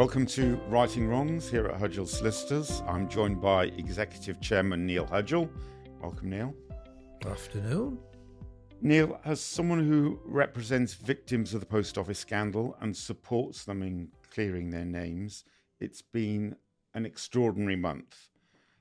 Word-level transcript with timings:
Welcome 0.00 0.24
to 0.28 0.56
Righting 0.70 1.08
Wrongs 1.08 1.50
here 1.50 1.66
at 1.66 1.78
Hudgell 1.78 2.08
Solicitors. 2.08 2.82
I'm 2.88 3.06
joined 3.06 3.38
by 3.38 3.64
Executive 3.64 4.40
Chairman 4.40 4.86
Neil 4.86 5.04
Hudgell. 5.04 5.50
Welcome, 6.00 6.30
Neil. 6.30 6.54
Good 7.20 7.32
afternoon. 7.32 7.98
Neil, 8.80 9.20
as 9.26 9.42
someone 9.42 9.86
who 9.86 10.18
represents 10.24 10.94
victims 10.94 11.52
of 11.52 11.60
the 11.60 11.66
post 11.66 11.98
office 11.98 12.18
scandal 12.18 12.78
and 12.80 12.96
supports 12.96 13.64
them 13.64 13.82
in 13.82 14.08
clearing 14.32 14.70
their 14.70 14.86
names, 14.86 15.44
it's 15.80 16.00
been 16.00 16.56
an 16.94 17.04
extraordinary 17.04 17.76
month 17.76 18.30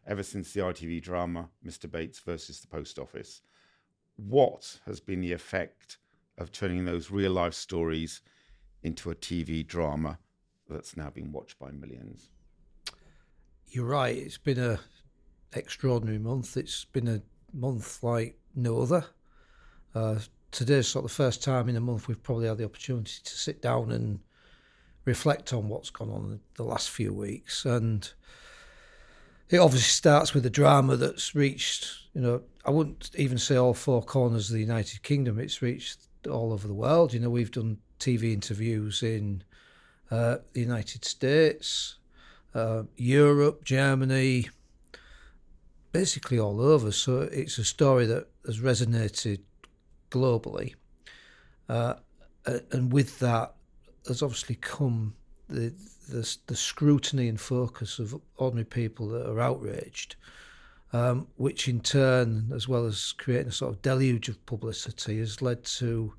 ever 0.07 0.23
since 0.23 0.53
the 0.53 0.61
ITV 0.61 1.01
drama 1.01 1.49
Mr. 1.67 1.91
Bates 1.91 2.21
versus 2.21 2.61
the 2.61 2.67
Post 2.67 2.97
Office. 2.97 3.41
What 4.15 4.79
has 4.85 5.01
been 5.01 5.19
the 5.19 5.33
effect 5.33 5.97
of 6.37 6.53
turning 6.53 6.85
those 6.85 7.11
real 7.11 7.33
life 7.33 7.55
stories 7.55 8.21
into 8.83 9.11
a 9.11 9.15
TV 9.15 9.67
drama? 9.67 10.17
That's 10.69 10.95
now 10.95 11.09
been 11.09 11.31
watched 11.31 11.59
by 11.59 11.71
millions. 11.71 12.29
You're 13.67 13.85
right. 13.85 14.15
It's 14.15 14.37
been 14.37 14.59
a 14.59 14.79
extraordinary 15.53 16.19
month. 16.19 16.57
It's 16.57 16.85
been 16.85 17.07
a 17.07 17.21
month 17.53 18.03
like 18.03 18.37
no 18.55 18.81
other. 18.81 19.05
Uh, 19.93 20.19
today's 20.51 20.87
sort 20.87 21.05
of 21.05 21.11
the 21.11 21.15
first 21.15 21.43
time 21.43 21.69
in 21.69 21.75
a 21.75 21.81
month 21.81 22.07
we've 22.07 22.21
probably 22.21 22.47
had 22.47 22.57
the 22.57 22.65
opportunity 22.65 23.19
to 23.23 23.31
sit 23.31 23.61
down 23.61 23.91
and 23.91 24.19
reflect 25.05 25.53
on 25.53 25.69
what's 25.69 25.89
gone 25.89 26.09
on 26.09 26.39
the 26.55 26.63
last 26.63 26.89
few 26.89 27.13
weeks. 27.13 27.65
And 27.65 28.11
it 29.49 29.57
obviously 29.57 29.89
starts 29.89 30.33
with 30.33 30.43
the 30.43 30.49
drama 30.49 30.95
that's 30.95 31.33
reached, 31.33 31.87
you 32.13 32.21
know, 32.21 32.41
I 32.65 32.71
wouldn't 32.71 33.11
even 33.15 33.37
say 33.37 33.55
all 33.55 33.73
four 33.73 34.03
corners 34.03 34.49
of 34.49 34.53
the 34.53 34.61
United 34.61 35.01
Kingdom. 35.01 35.39
It's 35.39 35.61
reached 35.61 36.07
all 36.29 36.53
over 36.53 36.67
the 36.67 36.73
world. 36.73 37.13
You 37.13 37.19
know, 37.19 37.29
we've 37.29 37.51
done 37.51 37.77
TV 37.99 38.33
interviews 38.33 39.01
in 39.01 39.43
uh, 40.11 40.37
the 40.53 40.61
United 40.61 41.05
States, 41.05 41.97
uh, 42.55 42.83
Europe, 42.95 43.63
Germany, 43.63 44.49
basically 45.91 46.39
all 46.39 46.61
over. 46.61 46.91
So 46.91 47.21
it's 47.21 47.57
a 47.57 47.63
story 47.63 48.05
that 48.07 48.27
has 48.45 48.59
resonated 48.59 49.39
globally. 50.11 50.75
Uh, 51.67 51.95
and 52.71 52.91
with 52.91 53.19
that 53.19 53.53
has 54.07 54.23
obviously 54.23 54.55
come 54.55 55.13
the, 55.47 55.73
the, 56.09 56.37
the 56.47 56.55
scrutiny 56.55 57.27
and 57.27 57.39
focus 57.39 57.99
of 57.99 58.19
ordinary 58.37 58.65
people 58.65 59.07
that 59.09 59.29
are 59.29 59.39
outraged, 59.39 60.15
um, 60.93 61.27
which 61.35 61.67
in 61.67 61.79
turn, 61.79 62.51
as 62.53 62.67
well 62.67 62.85
as 62.85 63.13
creating 63.17 63.49
a 63.49 63.51
sort 63.51 63.73
of 63.73 63.81
deluge 63.81 64.29
of 64.29 64.43
publicity, 64.45 65.19
has 65.19 65.41
led 65.41 65.63
to 65.63 66.13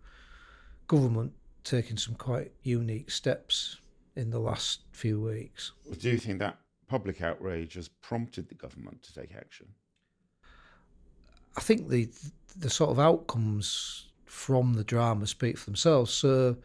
government 0.86 1.32
taking 1.64 1.96
some 1.96 2.14
quite 2.14 2.52
unique 2.62 3.10
steps 3.10 3.78
in 4.16 4.30
the 4.30 4.38
last 4.38 4.82
few 4.92 5.20
weeks. 5.20 5.72
Do 5.98 6.10
you 6.10 6.18
think 6.18 6.38
that 6.40 6.58
public 6.88 7.22
outrage 7.22 7.74
has 7.74 7.88
prompted 7.88 8.48
the 8.48 8.54
government 8.54 9.02
to 9.04 9.14
take 9.14 9.34
action? 9.34 9.66
I 11.56 11.60
think 11.60 11.88
the 11.88 12.08
the 12.56 12.70
sort 12.70 12.90
of 12.90 12.98
outcomes 12.98 14.08
from 14.24 14.74
the 14.74 14.84
drama 14.84 15.26
speak 15.26 15.58
for 15.58 15.66
themselves. 15.66 16.12
So 16.12 16.56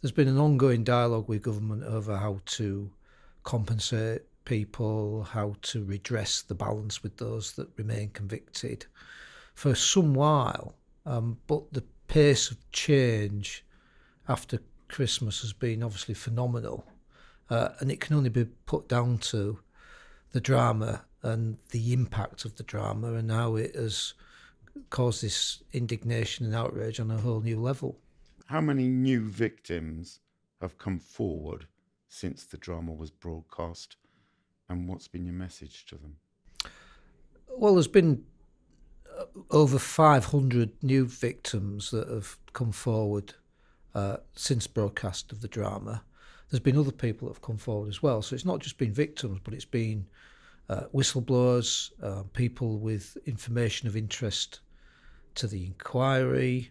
there's 0.00 0.12
been 0.12 0.28
an 0.28 0.38
ongoing 0.38 0.84
dialogue 0.84 1.28
with 1.28 1.42
government 1.42 1.84
over 1.84 2.16
how 2.16 2.40
to 2.44 2.90
compensate 3.42 4.22
people, 4.44 5.22
how 5.22 5.54
to 5.62 5.84
redress 5.84 6.42
the 6.42 6.54
balance 6.54 7.02
with 7.02 7.16
those 7.16 7.52
that 7.52 7.68
remain 7.76 8.10
convicted 8.10 8.86
for 9.54 9.74
some 9.74 10.14
while. 10.14 10.74
Um, 11.06 11.38
but 11.46 11.72
the 11.72 11.84
pace 12.08 12.50
of 12.50 12.58
change 12.70 13.63
after 14.28 14.60
Christmas 14.88 15.40
has 15.42 15.52
been 15.52 15.82
obviously 15.82 16.14
phenomenal. 16.14 16.84
Uh, 17.50 17.70
and 17.80 17.90
it 17.90 18.00
can 18.00 18.16
only 18.16 18.30
be 18.30 18.44
put 18.44 18.88
down 18.88 19.18
to 19.18 19.58
the 20.32 20.40
drama 20.40 21.04
and 21.22 21.58
the 21.70 21.92
impact 21.92 22.44
of 22.44 22.56
the 22.56 22.62
drama 22.62 23.14
and 23.14 23.30
how 23.30 23.56
it 23.56 23.74
has 23.74 24.14
caused 24.90 25.22
this 25.22 25.62
indignation 25.72 26.46
and 26.46 26.54
outrage 26.54 27.00
on 27.00 27.10
a 27.10 27.18
whole 27.18 27.40
new 27.40 27.60
level. 27.60 27.98
How 28.46 28.60
many 28.60 28.88
new 28.88 29.20
victims 29.20 30.20
have 30.60 30.78
come 30.78 30.98
forward 30.98 31.66
since 32.08 32.44
the 32.44 32.56
drama 32.56 32.92
was 32.92 33.10
broadcast, 33.10 33.96
and 34.68 34.88
what's 34.88 35.08
been 35.08 35.24
your 35.24 35.34
message 35.34 35.86
to 35.86 35.96
them? 35.96 36.16
Well, 37.48 37.74
there's 37.74 37.88
been 37.88 38.24
uh, 39.18 39.24
over 39.50 39.78
500 39.78 40.82
new 40.82 41.06
victims 41.06 41.90
that 41.90 42.08
have 42.08 42.38
come 42.52 42.72
forward 42.72 43.34
uh, 43.94 44.16
since 44.34 44.66
broadcast 44.66 45.32
of 45.32 45.40
the 45.40 45.48
drama 45.48 46.02
there's 46.54 46.62
been 46.62 46.78
other 46.78 46.92
people 46.92 47.26
that 47.26 47.34
have 47.34 47.42
come 47.42 47.56
forward 47.56 47.88
as 47.88 48.00
well. 48.00 48.22
So 48.22 48.34
it's 48.34 48.44
not 48.44 48.60
just 48.60 48.78
been 48.78 48.92
victims, 48.92 49.40
but 49.42 49.54
it's 49.54 49.64
been 49.64 50.06
uh, 50.68 50.82
whistleblowers, 50.94 51.90
uh, 52.00 52.22
people 52.32 52.78
with 52.78 53.16
information 53.26 53.88
of 53.88 53.96
interest 53.96 54.60
to 55.34 55.48
the 55.48 55.66
inquiry, 55.66 56.70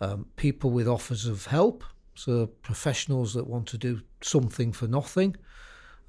um, 0.00 0.24
people 0.36 0.70
with 0.70 0.88
offers 0.88 1.26
of 1.26 1.44
help, 1.44 1.84
so 2.14 2.46
professionals 2.46 3.34
that 3.34 3.46
want 3.46 3.66
to 3.68 3.76
do 3.76 4.00
something 4.22 4.72
for 4.72 4.86
nothing, 4.86 5.36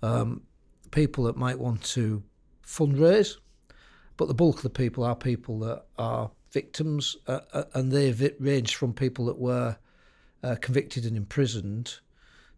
um, 0.01 0.41
people 0.91 1.25
that 1.25 1.35
might 1.35 1.59
want 1.59 1.83
to 1.83 2.23
fundraise, 2.65 3.35
but 4.15 4.29
the 4.29 4.33
bulk 4.33 4.57
of 4.57 4.63
the 4.63 4.69
people 4.69 5.03
are 5.03 5.15
people 5.15 5.59
that 5.59 5.83
are 5.97 6.31
victims, 6.51 7.17
uh, 7.27 7.41
uh 7.51 7.63
and 7.73 7.91
they've 7.91 8.31
ranged 8.39 8.75
from 8.75 8.93
people 8.93 9.25
that 9.25 9.37
were 9.37 9.75
uh, 10.43 10.55
convicted 10.61 11.05
and 11.05 11.17
imprisoned 11.17 11.99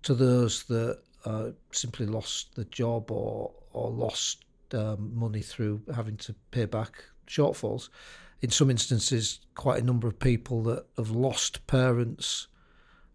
to 0.04 0.14
those 0.14 0.64
that 0.64 1.00
uh, 1.26 1.50
simply 1.72 2.06
lost 2.06 2.56
the 2.56 2.66
job 2.66 3.12
or 3.12 3.52
or 3.74 3.90
lost 3.90 4.46
um, 4.74 5.12
money 5.14 5.42
through 5.42 5.82
having 5.94 6.18
to 6.18 6.34
pay 6.52 6.66
back 6.66 7.04
shortfalls. 7.28 7.90
In 8.42 8.50
some 8.50 8.70
instances, 8.70 9.40
quite 9.56 9.82
a 9.82 9.86
number 9.86 10.08
of 10.08 10.20
people 10.20 10.64
that 10.64 10.86
have 10.98 11.10
lost 11.10 11.66
parents 11.68 12.48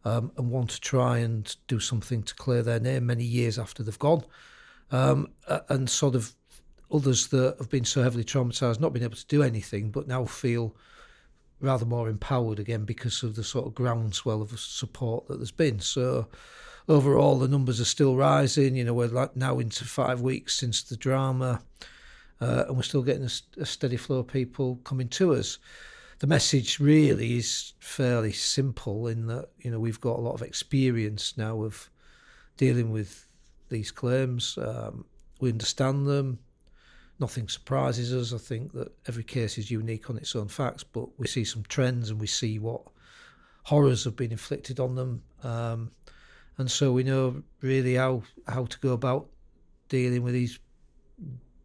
um, 0.04 0.32
and 0.36 0.50
want 0.50 0.70
to 0.70 0.80
try 0.80 1.18
and 1.18 1.54
do 1.68 1.78
something 1.78 2.22
to 2.22 2.34
clear 2.34 2.62
their 2.62 2.80
name 2.80 3.06
many 3.06 3.24
years 3.24 3.58
after 3.58 3.82
they've 3.82 3.98
gone, 3.98 4.24
um, 4.90 5.28
and 5.68 5.88
sort 5.88 6.14
of 6.14 6.34
others 6.92 7.28
that 7.28 7.56
have 7.58 7.70
been 7.70 7.84
so 7.84 8.02
heavily 8.02 8.24
traumatized, 8.24 8.80
not 8.80 8.92
being 8.92 9.04
able 9.04 9.16
to 9.16 9.26
do 9.26 9.42
anything, 9.42 9.90
but 9.90 10.08
now 10.08 10.24
feel 10.24 10.74
rather 11.60 11.84
more 11.84 12.08
empowered 12.08 12.58
again 12.58 12.84
because 12.84 13.22
of 13.22 13.36
the 13.36 13.44
sort 13.44 13.66
of 13.66 13.74
groundswell 13.74 14.42
of 14.42 14.58
support 14.58 15.28
that 15.28 15.36
there's 15.36 15.50
been. 15.50 15.80
So 15.80 16.26
overall, 16.88 17.38
the 17.38 17.48
numbers 17.48 17.80
are 17.80 17.86
still 17.86 18.16
rising. 18.16 18.76
You 18.76 18.84
know, 18.84 18.94
we're 18.94 19.08
like 19.08 19.36
now 19.36 19.58
into 19.58 19.84
five 19.84 20.20
weeks 20.20 20.54
since 20.54 20.82
the 20.82 20.96
drama, 20.96 21.62
uh, 22.40 22.64
and 22.68 22.76
we're 22.76 22.82
still 22.82 23.02
getting 23.02 23.24
a, 23.24 23.60
a, 23.60 23.66
steady 23.66 23.96
flow 23.96 24.18
of 24.18 24.28
people 24.28 24.76
coming 24.84 25.08
to 25.10 25.34
us. 25.34 25.58
The 26.20 26.26
message 26.26 26.80
really 26.80 27.38
is 27.38 27.74
fairly 27.78 28.32
simple 28.32 29.06
in 29.06 29.26
that 29.26 29.48
you 29.58 29.70
know 29.70 29.80
we've 29.80 30.00
got 30.00 30.18
a 30.18 30.22
lot 30.22 30.34
of 30.34 30.42
experience 30.42 31.36
now 31.36 31.62
of 31.62 31.90
dealing 32.56 32.90
with 32.90 33.26
these 33.70 33.90
claims. 33.90 34.58
Um, 34.58 35.04
we 35.40 35.50
understand 35.50 36.06
them. 36.06 36.38
Nothing 37.20 37.48
surprises 37.48 38.12
us. 38.14 38.32
I 38.32 38.38
think 38.38 38.72
that 38.72 38.90
every 39.06 39.24
case 39.24 39.58
is 39.58 39.70
unique 39.70 40.08
on 40.08 40.16
its 40.16 40.34
own 40.34 40.48
facts, 40.48 40.82
but 40.82 41.06
we 41.18 41.26
see 41.26 41.44
some 41.44 41.62
trends 41.68 42.10
and 42.10 42.18
we 42.18 42.26
see 42.26 42.58
what 42.58 42.80
horrors 43.64 44.04
have 44.04 44.16
been 44.16 44.32
inflicted 44.32 44.80
on 44.80 44.94
them. 44.94 45.22
Um, 45.42 45.90
and 46.56 46.70
so 46.70 46.92
we 46.92 47.02
know 47.02 47.42
really 47.60 47.94
how 47.94 48.22
how 48.48 48.64
to 48.64 48.78
go 48.80 48.92
about 48.92 49.28
dealing 49.88 50.22
with 50.22 50.34
these 50.34 50.58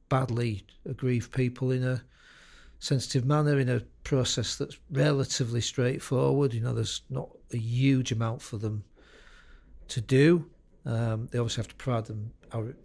badly 0.10 0.66
aggrieved 0.86 1.32
people 1.32 1.72
in 1.72 1.84
a 1.84 2.04
sensitive 2.80 3.26
manner 3.26 3.58
in 3.58 3.70
a 3.70 3.80
process 4.04 4.58
that's 4.58 4.78
relatively 4.92 5.62
straightforward. 5.62 6.54
You 6.54 6.62
know, 6.62 6.74
there's 6.74 7.01
not 7.10 7.30
a 7.54 7.58
huge 7.58 8.12
amount 8.12 8.42
for 8.42 8.58
them 8.58 8.84
to 9.88 10.01
do. 10.01 10.46
Um, 10.86 11.28
they 11.31 11.40
obviously 11.40 11.62
have 11.62 11.69
to 11.69 11.75
provide 11.75 12.06
them, 12.06 12.31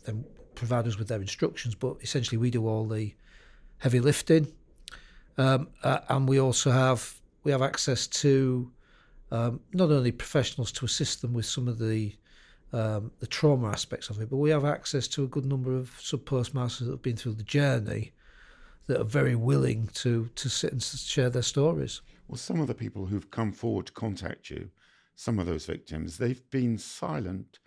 them 0.05 0.25
provide 0.61 0.87
us 0.87 0.99
with 0.99 1.09
their 1.09 1.23
instructions, 1.23 1.75
but 1.75 1.97
essentially 2.03 2.37
we 2.37 2.51
do 2.51 2.69
all 2.69 2.87
the 2.87 3.15
heavy 3.79 3.99
lifting, 3.99 4.47
um, 5.39 5.69
uh, 5.83 6.01
and 6.11 6.29
we 6.29 6.39
also 6.39 6.71
have 6.71 7.19
we 7.45 7.51
have 7.51 7.63
access 7.63 8.07
to 8.07 8.71
um, 9.33 9.61
not 9.73 9.91
only 9.91 10.13
professionals 10.13 10.71
to 10.73 10.85
assist 10.85 11.23
them 11.23 11.33
with 11.33 11.47
some 11.47 11.67
of 11.67 11.79
the 11.79 12.15
um, 12.75 13.11
the 13.21 13.27
trauma 13.27 13.69
aspects 13.69 14.11
of 14.11 14.21
it, 14.21 14.29
but 14.29 14.37
we 14.37 14.51
have 14.51 14.67
access 14.67 15.09
to 15.09 15.25
a 15.25 15.27
good 15.27 15.47
number 15.47 15.75
of 15.75 15.97
sub 15.99 16.27
postmasters 16.27 16.87
that 16.87 16.93
have 16.93 17.03
been 17.03 17.17
through 17.17 17.35
the 17.35 17.43
journey 17.43 18.13
that 18.87 19.01
are 19.01 19.13
very 19.21 19.35
willing 19.35 19.89
to 19.95 20.29
to 20.35 20.51
sit 20.51 20.73
and 20.73 20.83
share 20.83 21.31
their 21.31 21.43
stories. 21.55 22.03
Well, 22.29 22.37
some 22.37 22.61
of 22.61 22.67
the 22.67 22.75
people 22.75 23.07
who've 23.07 23.31
come 23.31 23.53
forward 23.53 23.87
to 23.87 23.93
contact 23.93 24.51
you, 24.51 24.71
some 25.17 25.39
of 25.39 25.47
those 25.47 25.65
victims, 25.65 26.19
they've 26.19 26.49
been 26.51 26.77
silent 26.77 27.59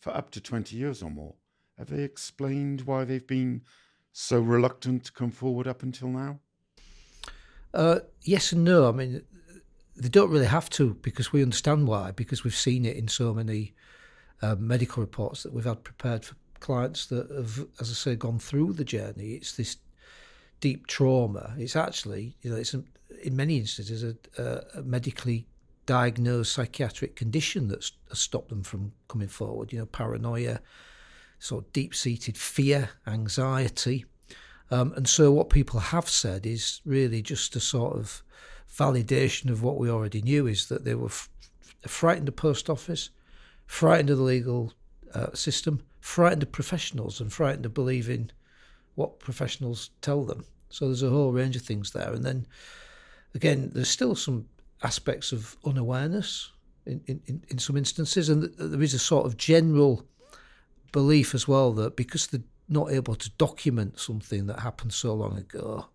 for 0.00 0.10
up 0.10 0.30
to 0.32 0.40
20 0.40 0.76
years 0.76 1.02
or 1.02 1.10
more. 1.10 1.34
Have 1.82 1.90
they 1.90 2.04
explained 2.04 2.82
why 2.82 3.02
they've 3.02 3.26
been 3.26 3.62
so 4.12 4.38
reluctant 4.38 5.02
to 5.06 5.12
come 5.12 5.32
forward 5.32 5.66
up 5.66 5.82
until 5.82 6.06
now? 6.06 6.38
Uh, 7.74 7.98
yes 8.22 8.52
and 8.52 8.62
no. 8.62 8.88
I 8.88 8.92
mean, 8.92 9.22
they 9.96 10.08
don't 10.08 10.30
really 10.30 10.46
have 10.46 10.70
to 10.70 10.94
because 11.02 11.32
we 11.32 11.42
understand 11.42 11.88
why, 11.88 12.12
because 12.12 12.44
we've 12.44 12.54
seen 12.54 12.86
it 12.86 12.96
in 12.96 13.08
so 13.08 13.34
many 13.34 13.74
uh, 14.42 14.54
medical 14.54 15.00
reports 15.00 15.42
that 15.42 15.52
we've 15.52 15.64
had 15.64 15.82
prepared 15.82 16.24
for 16.24 16.36
clients 16.60 17.06
that 17.06 17.28
have, 17.32 17.66
as 17.80 17.90
I 17.90 17.94
say, 17.94 18.14
gone 18.14 18.38
through 18.38 18.74
the 18.74 18.84
journey. 18.84 19.32
It's 19.32 19.56
this 19.56 19.78
deep 20.60 20.86
trauma. 20.86 21.52
It's 21.58 21.74
actually, 21.74 22.36
you 22.42 22.50
know, 22.52 22.58
it's 22.58 22.74
a, 22.74 22.84
in 23.24 23.34
many 23.34 23.58
instances 23.58 24.04
a, 24.04 24.62
a, 24.72 24.82
medically 24.82 25.48
diagnosed 25.86 26.52
psychiatric 26.52 27.16
condition 27.16 27.66
that's 27.66 27.90
stopped 28.12 28.50
them 28.50 28.62
from 28.62 28.92
coming 29.08 29.26
forward. 29.26 29.72
You 29.72 29.80
know, 29.80 29.86
paranoia, 29.86 30.60
sort 31.42 31.64
of 31.64 31.72
deep-seated 31.72 32.36
fear, 32.36 32.90
anxiety, 33.06 34.04
um, 34.70 34.92
and 34.96 35.08
so 35.08 35.32
what 35.32 35.50
people 35.50 35.80
have 35.80 36.08
said 36.08 36.46
is 36.46 36.80
really 36.84 37.20
just 37.20 37.56
a 37.56 37.60
sort 37.60 37.96
of 37.96 38.22
validation 38.68 39.50
of 39.50 39.62
what 39.62 39.76
we 39.76 39.90
already 39.90 40.22
knew: 40.22 40.46
is 40.46 40.66
that 40.68 40.84
they 40.84 40.94
were 40.94 41.06
f- 41.06 41.28
frightened 41.86 42.28
of 42.28 42.36
the 42.36 42.40
post 42.40 42.70
office, 42.70 43.10
frightened 43.66 44.10
of 44.10 44.18
the 44.18 44.24
legal 44.24 44.72
uh, 45.14 45.32
system, 45.34 45.82
frightened 46.00 46.42
of 46.42 46.52
professionals, 46.52 47.20
and 47.20 47.32
frightened 47.32 47.66
of 47.66 47.74
believing 47.74 48.30
what 48.94 49.18
professionals 49.18 49.90
tell 50.00 50.24
them. 50.24 50.44
So 50.70 50.86
there's 50.86 51.02
a 51.02 51.10
whole 51.10 51.32
range 51.32 51.56
of 51.56 51.62
things 51.62 51.90
there. 51.90 52.12
And 52.12 52.24
then 52.24 52.46
again, 53.34 53.70
there's 53.74 53.90
still 53.90 54.14
some 54.14 54.46
aspects 54.82 55.32
of 55.32 55.56
unawareness 55.64 56.52
in, 56.86 57.02
in, 57.06 57.42
in 57.48 57.58
some 57.58 57.76
instances. 57.76 58.28
And 58.28 58.44
there 58.58 58.82
is 58.82 58.94
a 58.94 58.98
sort 58.98 59.26
of 59.26 59.36
general 59.36 60.06
belief 60.92 61.34
as 61.34 61.48
well 61.48 61.72
that 61.72 61.96
because 61.96 62.26
they're 62.26 62.42
not 62.68 62.92
able 62.92 63.14
to 63.14 63.30
document 63.30 63.98
something 63.98 64.46
that 64.46 64.60
happened 64.60 64.92
so 64.92 65.14
long 65.14 65.36
ago, 65.36 65.86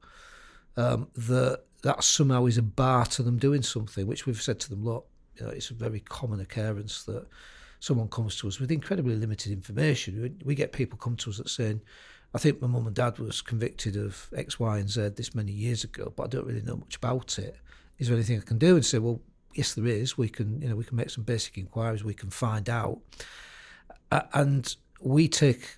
um, 0.76 1.08
that 1.16 1.64
that 1.84 2.04
somehow 2.04 2.46
is 2.46 2.58
a 2.58 2.64
bar 2.64 3.06
to 3.06 3.24
them 3.24 3.38
doing 3.38 3.62
something, 3.62 4.08
which 4.08 4.26
we've 4.26 4.42
said 4.42 4.60
to 4.60 4.70
them, 4.70 4.84
look, 4.84 5.08
you 5.36 5.46
know, 5.46 5.52
it's 5.52 5.70
a 5.70 5.76
very 5.76 6.00
common 6.00 6.40
occurrence 6.40 7.04
that 7.04 7.26
someone 7.80 8.08
comes 8.08 8.36
to 8.38 8.48
us 8.48 8.60
with 8.60 8.72
incredibly 8.72 9.16
limited 9.16 9.52
information. 9.52 10.38
We, 10.44 10.56
get 10.56 10.72
people 10.72 10.98
come 10.98 11.16
to 11.18 11.30
us 11.30 11.38
that 11.38 11.50
saying, 11.50 11.82
I 12.34 12.40
think 12.40 12.62
my 12.62 12.68
mum 12.68 12.88
and 12.88 12.96
dad 12.96 13.20
was 13.20 13.42
convicted 13.42 13.96
of 13.96 14.30
X, 14.36 14.60
Y, 14.60 14.80
and 14.80 14.90
Z 14.90 15.10
this 15.10 15.36
many 15.36 15.52
years 15.52 15.84
ago, 15.84 16.12
but 16.16 16.24
I 16.24 16.28
don't 16.28 16.48
really 16.48 16.64
know 16.64 16.78
much 16.78 16.96
about 16.96 17.38
it. 17.38 17.56
Is 18.00 18.08
there 18.08 18.18
anything 18.18 18.40
I 18.40 18.42
can 18.42 18.58
do? 18.58 18.76
And 18.76 18.86
say, 18.86 18.98
well, 18.98 19.22
yes, 19.54 19.74
there 19.76 19.86
is. 19.86 20.18
We 20.18 20.30
can, 20.30 20.62
you 20.62 20.70
know, 20.70 20.76
we 20.76 20.84
can 20.84 20.98
make 20.98 21.10
some 21.10 21.24
basic 21.24 21.58
inquiries. 21.58 22.04
We 22.04 22.14
can 22.14 22.30
find 22.30 22.70
out, 22.70 23.00
uh, 24.12 24.22
and 24.34 24.76
we 25.00 25.28
take, 25.28 25.76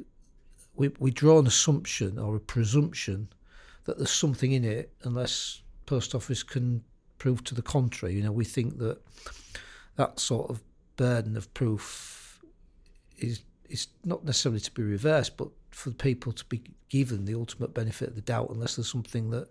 we 0.75 0.89
we 0.99 1.11
draw 1.11 1.39
an 1.39 1.47
assumption 1.47 2.17
or 2.17 2.35
a 2.35 2.39
presumption 2.39 3.29
that 3.85 3.97
there's 3.97 4.11
something 4.11 4.51
in 4.51 4.63
it, 4.63 4.93
unless 5.03 5.61
post 5.85 6.13
office 6.15 6.43
can 6.43 6.83
prove 7.17 7.43
to 7.43 7.55
the 7.55 7.61
contrary. 7.61 8.15
You 8.15 8.23
know, 8.23 8.31
we 8.31 8.45
think 8.45 8.77
that 8.77 8.99
that 9.95 10.19
sort 10.19 10.49
of 10.49 10.61
burden 10.95 11.37
of 11.37 11.53
proof 11.53 12.41
is 13.17 13.41
is 13.69 13.87
not 14.03 14.25
necessarily 14.25 14.59
to 14.61 14.71
be 14.71 14.83
reversed, 14.83 15.37
but 15.37 15.49
for 15.71 15.91
people 15.91 16.31
to 16.33 16.45
be 16.45 16.61
given 16.89 17.25
the 17.25 17.35
ultimate 17.35 17.73
benefit 17.73 18.09
of 18.09 18.15
the 18.15 18.21
doubt 18.21 18.49
unless 18.49 18.75
there's 18.75 18.91
something 18.91 19.29
that 19.29 19.47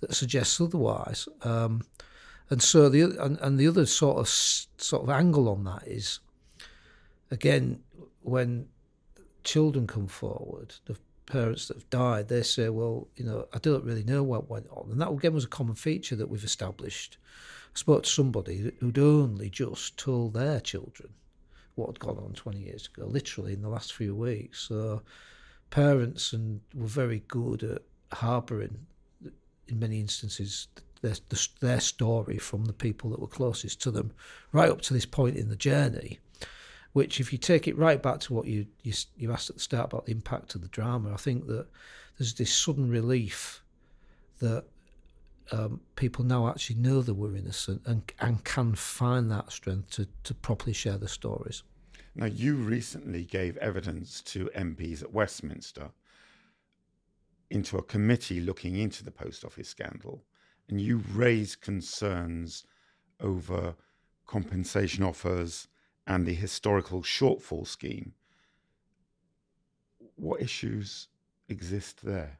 that 0.00 0.14
suggests 0.14 0.60
otherwise. 0.60 1.28
Um, 1.42 1.82
and 2.50 2.62
so 2.62 2.88
the 2.88 3.02
and, 3.02 3.38
and 3.40 3.58
the 3.58 3.66
other 3.66 3.86
sort 3.86 4.18
of 4.18 4.28
sort 4.28 5.02
of 5.02 5.10
angle 5.10 5.48
on 5.48 5.64
that 5.64 5.86
is 5.86 6.20
again 7.30 7.80
when 8.22 8.68
children 9.46 9.86
come 9.86 10.08
forward, 10.08 10.74
the 10.84 10.96
parents 11.24 11.68
that 11.68 11.76
have 11.76 11.90
died, 11.90 12.28
they 12.28 12.42
say, 12.42 12.68
well, 12.68 13.08
you 13.16 13.24
know, 13.24 13.46
I 13.54 13.58
don't 13.58 13.84
really 13.84 14.04
know 14.04 14.22
what 14.22 14.50
went 14.50 14.66
on. 14.70 14.90
And 14.90 15.00
that 15.00 15.10
again 15.10 15.32
was 15.32 15.44
a 15.44 15.48
common 15.48 15.76
feature 15.76 16.16
that 16.16 16.28
we've 16.28 16.44
established. 16.44 17.16
I 17.74 17.78
spoke 17.78 18.02
to 18.02 18.10
somebody 18.10 18.72
who'd 18.80 18.98
only 18.98 19.48
just 19.48 19.96
told 19.96 20.34
their 20.34 20.60
children 20.60 21.10
what 21.76 21.88
had 21.88 22.00
gone 22.00 22.18
on 22.18 22.32
20 22.32 22.58
years 22.58 22.88
ago, 22.92 23.06
literally 23.06 23.52
in 23.52 23.62
the 23.62 23.68
last 23.68 23.94
few 23.94 24.14
weeks. 24.14 24.60
So 24.60 25.02
parents 25.70 26.32
and 26.32 26.60
were 26.74 26.86
very 26.86 27.22
good 27.28 27.62
at 27.62 27.82
harbouring, 28.12 28.86
in 29.68 29.78
many 29.78 30.00
instances, 30.00 30.68
their, 31.02 31.14
their 31.60 31.80
story 31.80 32.38
from 32.38 32.64
the 32.64 32.72
people 32.72 33.10
that 33.10 33.20
were 33.20 33.26
closest 33.26 33.80
to 33.82 33.90
them, 33.90 34.12
right 34.52 34.70
up 34.70 34.80
to 34.82 34.94
this 34.94 35.06
point 35.06 35.36
in 35.36 35.48
the 35.48 35.56
journey. 35.56 36.18
Which, 36.96 37.20
if 37.20 37.30
you 37.30 37.36
take 37.36 37.68
it 37.68 37.76
right 37.76 38.02
back 38.02 38.20
to 38.20 38.32
what 38.32 38.46
you, 38.46 38.68
you 38.82 38.94
you 39.18 39.30
asked 39.30 39.50
at 39.50 39.56
the 39.56 39.60
start 39.60 39.92
about 39.92 40.06
the 40.06 40.12
impact 40.12 40.54
of 40.54 40.62
the 40.62 40.68
drama, 40.68 41.12
I 41.12 41.18
think 41.18 41.46
that 41.46 41.66
there's 42.16 42.32
this 42.32 42.50
sudden 42.50 42.88
relief 42.88 43.62
that 44.38 44.64
um, 45.52 45.82
people 45.94 46.24
now 46.24 46.48
actually 46.48 46.76
know 46.76 47.02
that 47.02 47.12
we're 47.12 47.36
innocent 47.36 47.82
and, 47.84 48.10
and 48.20 48.42
can 48.44 48.74
find 48.74 49.30
that 49.30 49.52
strength 49.52 49.90
to, 49.90 50.08
to 50.24 50.32
properly 50.32 50.72
share 50.72 50.96
the 50.96 51.06
stories. 51.06 51.64
Now, 52.14 52.24
you 52.24 52.54
recently 52.54 53.24
gave 53.24 53.58
evidence 53.58 54.22
to 54.32 54.48
MPs 54.56 55.02
at 55.02 55.12
Westminster 55.12 55.90
into 57.50 57.76
a 57.76 57.82
committee 57.82 58.40
looking 58.40 58.76
into 58.76 59.04
the 59.04 59.10
post 59.10 59.44
office 59.44 59.68
scandal, 59.68 60.24
and 60.70 60.80
you 60.80 61.02
raised 61.12 61.60
concerns 61.60 62.64
over 63.20 63.74
compensation 64.26 65.04
offers 65.04 65.68
and 66.06 66.26
the 66.26 66.34
historical 66.34 67.02
shortfall 67.02 67.66
scheme. 67.66 68.12
What 70.16 70.40
issues 70.40 71.08
exist 71.48 72.04
there? 72.04 72.38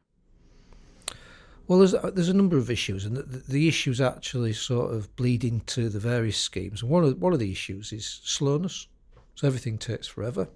Well, 1.69 1.81
there's 1.81 1.95
there's 2.15 2.29
a 2.29 2.35
number 2.35 2.57
of 2.57 2.71
issues, 2.71 3.05
and 3.05 3.17
the, 3.17 3.23
the 3.23 3.67
issues 3.67 4.01
actually 4.01 4.53
sort 4.53 4.95
of 4.95 5.15
bleed 5.17 5.43
into 5.43 5.89
the 5.89 5.99
various 5.99 6.39
schemes. 6.39 6.83
And 6.83 6.91
one 6.91 7.05
of 7.05 7.21
one 7.21 7.33
of 7.33 7.41
the 7.41 7.51
issues 7.51 7.93
is 7.93 8.21
slowness. 8.25 8.87
So 9.35 9.47
everything 9.47 9.77
takes 9.77 10.07
forever. 10.07 10.49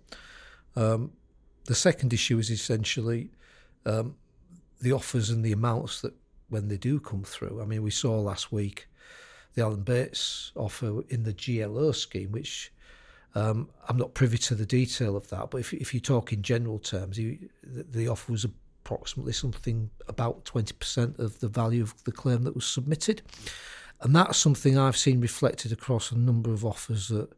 Um, 0.77 1.13
the 1.67 1.75
second 1.75 2.13
issue 2.13 2.39
is 2.39 2.51
essentially 2.51 3.31
um, 3.85 4.17
the 4.81 4.93
offers 4.93 5.31
and 5.31 5.45
the 5.45 5.53
amounts 5.53 6.01
that 6.01 6.15
when 6.49 6.69
they 6.69 6.77
do 6.77 6.99
come 7.01 7.23
through. 7.23 7.61
I 7.61 7.65
mean, 7.67 7.83
we 7.83 7.91
saw 7.91 8.19
last 8.19 8.51
week 8.51 8.89
the 9.55 9.63
Alan 9.63 9.83
Bates 9.83 10.53
offer 10.55 11.03
in 11.09 11.25
the 11.25 11.33
GLO 11.33 11.93
scheme, 11.93 12.33
which 12.33 12.73
um, 13.35 13.69
I'm 13.89 13.97
not 13.97 14.15
privy 14.15 14.39
to 14.39 14.55
the 14.55 14.67
detail 14.67 15.17
of 15.17 15.29
that, 15.31 15.51
but 15.51 15.59
if, 15.59 15.73
if 15.73 15.95
you 15.95 16.01
talk 16.01 16.33
in 16.33 16.43
general 16.43 16.79
terms, 16.79 17.17
he, 17.17 17.39
the, 17.63 17.85
the 17.85 18.09
offer 18.09 18.33
was 18.33 18.45
approximately 18.45 19.33
something 19.33 19.91
about 20.09 20.45
20% 20.45 21.19
of 21.19 21.41
the 21.41 21.49
value 21.49 21.83
of 21.83 22.03
the 22.05 22.13
claim 22.13 22.43
that 22.45 22.55
was 22.55 22.67
submitted. 22.67 23.23
And 24.01 24.17
that's 24.17 24.39
something 24.39 24.79
I've 24.79 24.97
seen 24.97 25.21
reflected 25.21 25.73
across 25.73 26.11
a 26.11 26.19
number 26.19 26.53
of 26.53 26.65
offers 26.65 27.09
that 27.09 27.31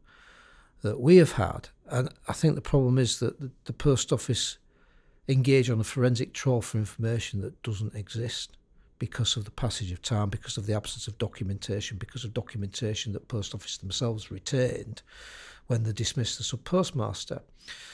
that 0.83 0.99
we 0.99 1.17
have 1.17 1.33
had. 1.33 1.69
And 1.87 2.09
I 2.27 2.33
think 2.33 2.55
the 2.55 2.61
problem 2.61 2.97
is 2.97 3.19
that 3.19 3.39
the, 3.39 3.49
the 3.65 3.73
post 3.73 4.13
office 4.13 4.59
engage 5.27 5.69
on 5.69 5.79
a 5.79 5.83
forensic 5.83 6.33
trawl 6.33 6.61
for 6.61 6.77
information 6.77 7.41
that 7.41 7.61
doesn't 7.63 7.95
exist 7.95 8.57
because 8.99 9.35
of 9.35 9.45
the 9.45 9.51
passage 9.51 9.91
of 9.91 10.01
time, 10.01 10.29
because 10.29 10.57
of 10.57 10.65
the 10.65 10.73
absence 10.73 11.07
of 11.07 11.17
documentation, 11.17 11.97
because 11.97 12.23
of 12.23 12.33
documentation 12.33 13.13
that 13.13 13.27
post 13.27 13.53
office 13.53 13.77
themselves 13.77 14.31
retained 14.31 15.01
when 15.67 15.83
they 15.83 15.91
dismissed 15.91 16.37
the 16.37 16.43
sub 16.43 16.63
postmaster. 16.63 17.41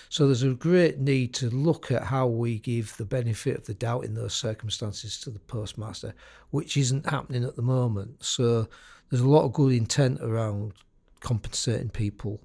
So 0.10 0.26
there's 0.26 0.44
a 0.44 0.50
great 0.50 1.00
need 1.00 1.34
to 1.36 1.50
look 1.50 1.92
at 1.92 2.04
how 2.04 2.28
we 2.28 2.58
give 2.60 2.98
the 2.98 3.06
benefit 3.06 3.58
of 3.58 3.66
the 3.66 3.76
doubt 3.76 4.06
in 4.06 4.16
those 4.16 4.34
circumstances 4.34 5.20
to 5.22 5.30
the 5.30 5.40
postmaster, 5.40 6.16
which 6.50 6.76
isn't 6.78 7.10
happening 7.10 7.44
at 7.44 7.56
the 7.56 7.62
moment. 7.62 8.24
So 8.24 8.68
there's 9.10 9.22
a 9.22 9.30
lot 9.30 9.46
of 9.46 9.54
good 9.54 9.72
intent 9.72 10.20
around 10.22 10.74
compensating 11.20 11.90
people 11.90 12.42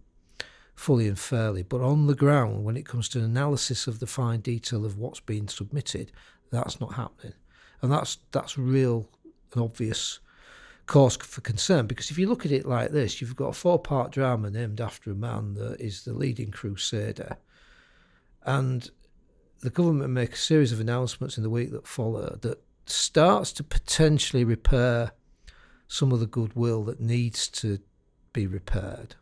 fully 0.75 1.08
and 1.08 1.18
fairly. 1.18 1.62
But 1.62 1.80
on 1.80 2.06
the 2.06 2.14
ground, 2.14 2.64
when 2.64 2.76
it 2.76 2.87
comes 2.87 3.08
to 3.11 3.20
analysis 3.20 3.87
of 3.87 4.00
the 4.00 4.06
fine 4.06 4.40
detail 4.40 4.84
of 4.84 4.99
what's 4.99 5.20
being 5.20 5.49
submitted, 5.49 6.12
that's 6.50 6.80
not 6.80 6.94
happening, 6.94 7.34
and 7.85 7.93
that's 7.93 8.19
that's 8.33 8.57
real 8.59 9.09
and 9.53 9.62
obvious 9.62 10.19
cause 10.87 11.17
for 11.17 11.41
concern. 11.41 11.87
Because 11.87 12.11
if 12.11 12.19
you 12.19 12.26
look 12.29 12.45
at 12.45 12.53
it 12.53 12.67
like 12.67 12.91
this, 12.91 13.21
you've 13.21 13.37
got 13.37 13.49
a 13.49 13.53
four-part 13.53 14.11
drama 14.11 14.50
named 14.50 14.81
after 14.81 15.11
a 15.11 15.14
man 15.14 15.55
that 15.55 15.81
is 15.81 16.05
the 16.05 16.12
leading 16.12 16.50
crusader, 16.50 17.37
and 18.43 18.91
the 19.61 19.71
government 19.71 20.11
make 20.11 20.33
a 20.33 20.37
series 20.37 20.73
of 20.73 20.81
announcements 20.81 21.37
in 21.37 21.43
the 21.43 21.50
week 21.50 21.71
that 21.73 21.87
follow 21.87 22.38
that 22.41 22.62
starts 22.87 23.53
to 23.53 23.62
potentially 23.62 24.45
repair 24.45 25.12
some 25.88 26.12
of 26.12 26.21
the 26.21 26.26
goodwill 26.26 26.85
that 26.85 27.00
needs 27.00 27.49
to 27.49 27.79
be 28.33 28.47
repaired. 28.47 29.14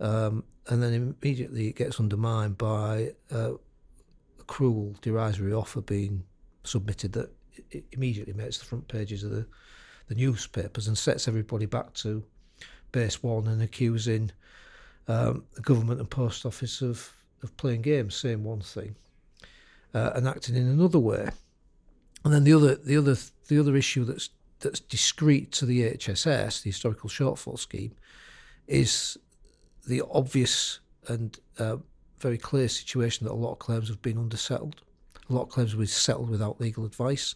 Um, 0.00 0.44
and 0.66 0.82
then 0.82 0.92
immediately 1.22 1.68
it 1.68 1.76
gets 1.76 1.98
undermined 1.98 2.58
by 2.58 3.12
uh, 3.32 3.54
a 4.40 4.44
cruel, 4.46 4.94
derisory 5.00 5.52
offer 5.52 5.80
being 5.80 6.24
submitted 6.64 7.12
that 7.14 7.30
immediately 7.92 8.34
makes 8.34 8.58
the 8.58 8.64
front 8.64 8.86
pages 8.88 9.24
of 9.24 9.30
the, 9.30 9.46
the 10.08 10.14
newspapers 10.14 10.88
and 10.88 10.96
sets 10.96 11.28
everybody 11.28 11.66
back 11.66 11.92
to 11.94 12.22
base 12.92 13.22
one 13.22 13.46
and 13.46 13.62
accusing 13.62 14.30
um, 15.08 15.44
the 15.54 15.62
government 15.62 16.00
and 16.00 16.10
post 16.10 16.46
office 16.46 16.82
of, 16.82 17.12
of 17.42 17.56
playing 17.56 17.82
games, 17.82 18.14
saying 18.14 18.42
one 18.44 18.60
thing 18.60 18.94
uh, 19.94 20.10
and 20.14 20.28
acting 20.28 20.56
in 20.56 20.68
another 20.68 20.98
way. 20.98 21.28
And 22.24 22.34
then 22.34 22.44
the 22.44 22.52
other, 22.52 22.74
the 22.74 22.96
other, 22.96 23.16
the 23.48 23.58
other 23.58 23.76
issue 23.76 24.04
that's 24.04 24.30
that's 24.60 24.80
discrete 24.80 25.52
to 25.52 25.66
the 25.66 25.92
HSS, 25.92 26.62
the 26.62 26.70
historical 26.70 27.08
shortfall 27.08 27.58
scheme, 27.58 27.92
is 28.66 29.16
the 29.86 30.02
obvious 30.10 30.80
and 31.06 31.38
uh, 31.58 31.76
very 32.18 32.38
clear 32.38 32.68
situation 32.68 33.24
that 33.24 33.32
a 33.32 33.34
lot 33.34 33.52
of 33.52 33.58
claims 33.60 33.88
have 33.88 34.02
been 34.02 34.16
undersettled. 34.16 34.78
A 35.28 35.32
lot 35.32 35.42
of 35.42 35.48
claims 35.50 35.74
been 35.74 35.86
settled 35.86 36.30
without 36.30 36.60
legal 36.60 36.84
advice. 36.84 37.34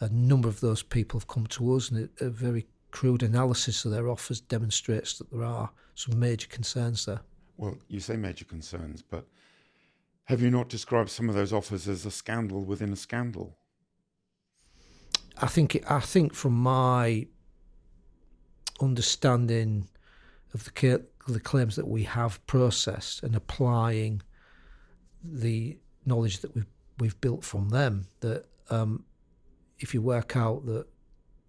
A 0.00 0.08
number 0.10 0.48
of 0.48 0.60
those 0.60 0.82
people 0.82 1.18
have 1.18 1.26
come 1.26 1.46
to 1.48 1.74
us, 1.74 1.90
and 1.90 2.08
a, 2.20 2.26
a 2.26 2.30
very 2.30 2.66
crude 2.90 3.22
analysis 3.22 3.84
of 3.84 3.90
their 3.90 4.08
offers 4.08 4.40
demonstrates 4.40 5.18
that 5.18 5.30
there 5.30 5.44
are 5.44 5.70
some 5.94 6.18
major 6.18 6.48
concerns 6.48 7.06
there. 7.06 7.20
Well, 7.56 7.76
you 7.88 8.00
say 8.00 8.16
major 8.16 8.44
concerns, 8.44 9.02
but 9.02 9.26
have 10.24 10.40
you 10.42 10.50
not 10.50 10.68
described 10.68 11.10
some 11.10 11.28
of 11.28 11.34
those 11.34 11.52
offers 11.52 11.88
as 11.88 12.06
a 12.06 12.10
scandal 12.10 12.62
within 12.64 12.92
a 12.92 12.96
scandal? 12.96 13.56
I 15.40 15.46
think 15.46 15.82
I 15.90 16.00
think 16.00 16.34
from 16.34 16.52
my 16.54 17.26
understanding 18.80 19.88
of 20.54 20.64
the 20.64 21.06
the 21.26 21.40
claims 21.40 21.76
that 21.76 21.86
we 21.86 22.04
have 22.04 22.44
processed 22.46 23.22
and 23.22 23.34
applying 23.34 24.22
the 25.22 25.78
knowledge 26.06 26.40
that 26.40 26.54
we've 26.54 26.66
we've 26.98 27.20
built 27.20 27.44
from 27.44 27.68
them 27.68 28.06
that 28.20 28.44
um, 28.70 29.04
if 29.78 29.94
you 29.94 30.02
work 30.02 30.36
out 30.36 30.66
that 30.66 30.86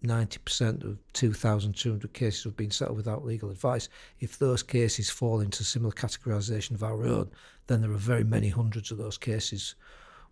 90% 0.04 0.84
of 0.84 0.98
2,200 1.12 2.12
cases 2.14 2.44
have 2.44 2.56
been 2.56 2.70
settled 2.70 2.96
without 2.96 3.24
legal 3.24 3.50
advice. 3.50 3.88
If 4.18 4.38
those 4.38 4.62
cases 4.62 5.10
fall 5.10 5.40
into 5.40 5.62
similar 5.62 5.92
categorisation 5.92 6.72
of 6.72 6.82
our 6.82 7.04
own, 7.04 7.30
then 7.66 7.82
there 7.82 7.90
are 7.90 7.98
very 7.98 8.24
many 8.24 8.48
hundreds 8.48 8.90
of 8.90 8.98
those 8.98 9.18
cases 9.18 9.74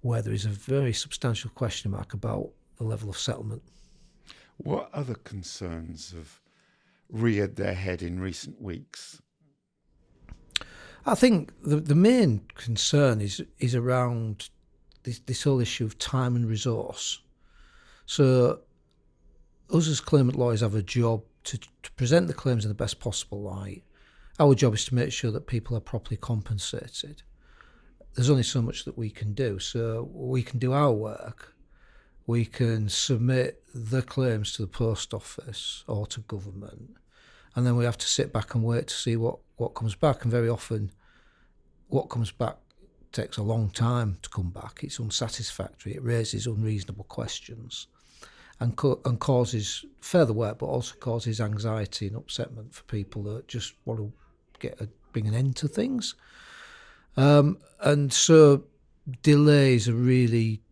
where 0.01 0.23
there 0.23 0.33
is 0.33 0.47
a 0.47 0.51
very 0.51 0.93
substantial 0.93 1.51
question 1.51 1.91
mark 1.91 2.15
about 2.15 2.51
the 2.77 2.85
level 2.85 3.11
of 3.11 3.19
settlement. 3.19 3.63
What 4.57 4.89
other 4.93 5.15
concerns 5.15 6.13
have 6.13 6.41
reared 7.11 7.57
their 7.57 7.75
head 7.75 8.03
in 8.03 8.21
recent 8.21 8.61
weeks? 8.61 9.21
I 11.05 11.15
think 11.15 11.53
the 11.63 11.77
the 11.77 11.95
main 11.95 12.43
concern 12.55 13.21
is 13.21 13.41
is 13.59 13.75
around 13.75 14.51
this, 15.03 15.19
this 15.21 15.43
whole 15.43 15.61
issue 15.61 15.85
of 15.85 15.99
time 15.99 16.37
and 16.37 16.47
resource. 16.47 17.21
So 18.07 18.61
us 19.73 19.89
as 19.89 20.01
claimant 20.01 20.39
lawyers 20.39 20.61
have 20.61 20.75
a 20.75 20.83
job 20.83 21.23
to, 21.45 21.59
to 21.59 21.93
present 21.93 22.27
the 22.27 22.35
claims 22.35 22.65
in 22.65 22.69
the 22.69 22.75
best 22.75 23.01
possible 23.01 23.43
light. 23.43 23.83
Our 24.41 24.55
job 24.55 24.75
is 24.75 24.85
to 24.87 24.95
make 24.95 25.13
sure 25.13 25.31
that 25.33 25.47
people 25.47 25.77
are 25.77 25.81
properly 25.81 26.17
compensated. 26.17 27.23
There's 28.15 28.31
only 28.31 28.43
so 28.43 28.63
much 28.63 28.85
that 28.85 28.97
we 28.97 29.11
can 29.11 29.35
do. 29.35 29.59
So 29.59 30.09
we 30.13 30.43
can 30.43 30.59
do 30.59 30.73
our 30.73 30.93
work. 30.93 31.55
We 32.27 32.45
can 32.45 32.89
submit 32.89 33.63
the 33.75 34.03
claims 34.03 34.53
to 34.55 34.63
the 34.63 34.69
post 34.69 35.15
office 35.15 35.85
or 35.87 36.07
to 36.09 36.21
government. 36.21 36.97
And 37.55 37.67
then 37.67 37.77
we 37.77 37.85
have 37.85 37.99
to 37.99 38.07
sit 38.07 38.33
back 38.33 38.55
and 38.55 38.63
wait 38.63 38.89
to 38.89 38.95
see 38.95 39.17
what, 39.17 39.39
what 39.57 39.71
comes 39.71 39.95
back. 39.95 40.23
And 40.23 40.31
very 40.31 40.49
often, 40.49 40.93
what 41.89 42.09
comes 42.09 42.31
back 42.31 42.59
takes 43.13 43.37
a 43.37 43.43
long 43.43 43.71
time 43.71 44.19
to 44.23 44.29
come 44.29 44.51
back. 44.51 44.81
It's 44.83 45.01
unsatisfactory. 45.01 45.95
It 45.95 46.03
raises 46.03 46.47
unreasonable 46.47 47.05
questions 47.05 47.87
and, 48.61 48.77
co- 48.77 49.01
and 49.05 49.19
causes 49.19 49.85
further 50.01 50.33
work, 50.33 50.59
but 50.59 50.67
also 50.67 50.95
causes 50.97 51.41
anxiety 51.41 52.09
and 52.09 52.17
upsetment 52.17 52.73
for 52.73 52.83
people 52.85 53.23
that 53.25 53.49
just 53.49 53.75
want 53.85 54.01
to 54.01 54.13
get 54.59 54.81
a, 54.81 54.89
bring 55.13 55.27
an 55.27 55.35
end 55.35 55.57
to 55.57 55.69
things. 55.69 56.15
Um, 57.17 57.59
and 57.81 58.13
so 58.13 58.65
delay 59.23 59.75
is 59.75 59.89
a 59.89 59.95
really 59.95 60.63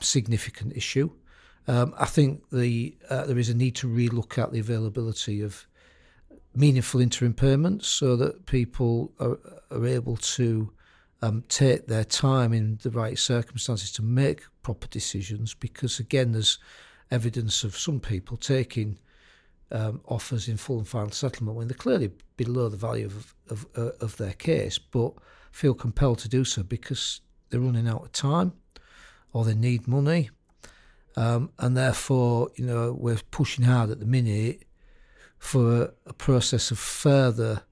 significant 0.00 0.76
issue. 0.76 1.10
Um, 1.68 1.94
I 1.96 2.06
think 2.06 2.42
the 2.50 2.96
uh, 3.08 3.24
there 3.26 3.38
is 3.38 3.48
a 3.48 3.54
need 3.54 3.76
to 3.76 3.86
relook 3.86 4.36
at 4.36 4.52
the 4.52 4.58
availability 4.58 5.42
of 5.42 5.66
meaningful 6.54 7.00
interim 7.00 7.34
payments 7.34 7.86
so 7.86 8.16
that 8.16 8.46
people 8.46 9.12
are, 9.20 9.38
are 9.70 9.86
able 9.86 10.16
to 10.16 10.72
um, 11.22 11.44
take 11.48 11.86
their 11.86 12.04
time 12.04 12.52
in 12.52 12.78
the 12.82 12.90
right 12.90 13.18
circumstances 13.18 13.92
to 13.92 14.02
make 14.02 14.42
proper 14.62 14.88
decisions 14.88 15.54
because 15.54 15.98
again 15.98 16.32
there's 16.32 16.58
evidence 17.10 17.62
of 17.64 17.76
some 17.76 18.00
people 18.00 18.36
taking 18.36 18.98
um, 19.70 20.00
offers 20.06 20.48
in 20.48 20.56
full 20.56 20.78
and 20.78 20.88
final 20.88 21.10
settlement 21.10 21.56
when 21.56 21.68
they're 21.68 21.76
clearly 21.76 22.10
below 22.36 22.68
the 22.68 22.76
value 22.76 23.06
of, 23.06 23.34
of, 23.48 23.66
uh, 23.76 23.90
of 24.00 24.16
their 24.18 24.32
case, 24.34 24.78
but 24.78 25.12
feel 25.50 25.74
compelled 25.74 26.18
to 26.18 26.28
do 26.28 26.44
so 26.44 26.62
because 26.62 27.20
they're 27.48 27.60
running 27.60 27.88
out 27.88 28.02
of 28.02 28.12
time 28.12 28.52
or 29.32 29.44
they 29.44 29.54
need 29.54 29.88
money. 29.88 30.30
Um, 31.16 31.50
and 31.58 31.76
therefore, 31.76 32.50
you 32.56 32.66
know, 32.66 32.92
we're 32.92 33.20
pushing 33.30 33.64
hard 33.64 33.90
at 33.90 34.00
the 34.00 34.06
minute 34.06 34.64
for 35.38 35.82
a, 35.82 35.90
a 36.06 36.12
process 36.12 36.70
of 36.70 36.78
further 36.78 37.62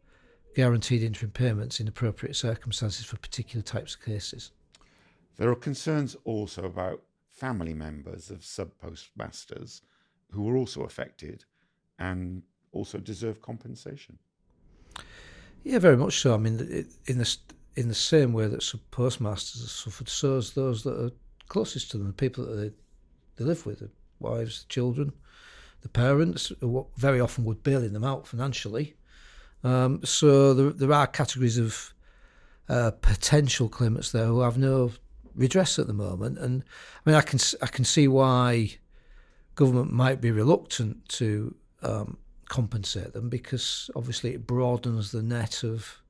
guaranteed 0.55 1.03
interim 1.03 1.31
payments 1.31 1.81
in 1.81 1.89
appropriate 1.89 2.37
circumstances 2.37 3.05
for 3.05 3.17
particular 3.17 3.63
types 3.63 3.95
of 3.95 4.05
cases. 4.05 4.51
There 5.37 5.51
are 5.51 5.57
concerns 5.57 6.17
also 6.25 6.65
about 6.65 7.03
family 7.29 7.73
members 7.73 8.31
of 8.31 8.45
sub 8.45 8.71
postmasters 8.79 9.83
who 10.31 10.43
were 10.43 10.57
also 10.57 10.83
affected 10.83 11.45
and 11.99 12.43
also 12.73 12.99
deserve 12.99 13.41
compensation. 13.41 14.19
Yeah, 15.63 15.79
very 15.79 15.97
much 15.97 16.21
so. 16.21 16.35
I 16.35 16.39
mean, 16.39 16.87
in 17.07 17.19
the 17.19 17.37
in 17.77 17.89
the 17.89 17.95
same 17.95 18.33
way 18.33 18.47
that 18.49 18.63
sub 18.63 18.81
postmasters 18.91 19.63
have 19.63 19.71
suffered, 19.71 20.09
so 20.09 20.35
has 20.35 20.53
those 20.53 20.83
that 20.83 21.03
are 21.03 21.11
closest 21.49 21.91
to 21.91 21.99
them, 21.99 22.07
the 22.09 22.13
people 22.13 22.45
that 22.45 22.55
they, 22.57 22.71
they 23.37 23.45
live 23.45 23.65
with, 23.67 23.81
the 23.81 23.91
wives, 24.19 24.63
the 24.63 24.69
children, 24.69 25.13
the 25.83 25.89
parents, 25.89 26.53
who 26.61 26.87
very 26.97 27.21
often 27.21 27.45
would 27.45 27.63
bail 27.63 27.81
them 27.81 28.05
out 28.05 28.27
financially. 28.27 28.95
Um, 29.63 30.01
so 30.05 30.55
there, 30.55 30.71
there 30.71 30.93
are 30.93 31.07
categories 31.07 31.59
of 31.59 31.93
uh, 32.69 32.93
potential 33.03 33.69
claimants 33.69 34.13
there 34.13 34.27
who 34.27 34.41
have 34.41 34.57
no 34.57 34.93
redress 35.35 35.79
at 35.79 35.87
the 35.87 35.93
moment. 35.93 36.39
And 36.39 36.65
I 37.05 37.11
mean, 37.11 37.17
I 37.17 37.23
can 37.23 37.39
I 37.63 37.67
can 37.67 37.85
see 37.85 38.09
why 38.09 38.77
government 39.55 39.93
might 39.93 40.21
be 40.21 40.31
reluctant 40.31 41.09
to 41.09 41.55
um, 41.83 42.17
compensate 42.49 43.13
them 43.13 43.29
because 43.29 43.91
obviously 43.95 44.35
it 44.35 44.47
broadens 44.47 45.13
the 45.13 45.23
net 45.23 45.63
of 45.63 46.01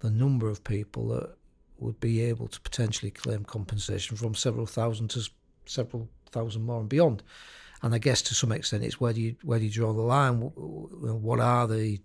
the 0.00 0.10
number 0.10 0.48
of 0.48 0.64
people 0.64 1.08
that 1.08 1.34
would 1.78 2.00
be 2.00 2.22
able 2.22 2.48
to 2.48 2.60
potentially 2.60 3.10
claim 3.10 3.44
compensation 3.44 4.16
from 4.16 4.34
several 4.34 4.66
thousand 4.66 5.08
to 5.08 5.28
several 5.66 6.08
thousand 6.30 6.62
more 6.62 6.80
and 6.80 6.88
beyond. 6.88 7.22
And 7.82 7.94
I 7.94 7.98
guess 7.98 8.22
to 8.22 8.34
some 8.34 8.50
extent, 8.50 8.82
it's 8.84 9.00
where 9.00 9.12
do 9.12 9.20
you 9.20 9.36
where 9.42 9.58
do 9.58 9.64
you 9.64 9.70
draw 9.70 9.92
the 9.92 10.02
line? 10.02 10.40
What 10.40 11.40
are 11.40 11.66
the 11.68 12.00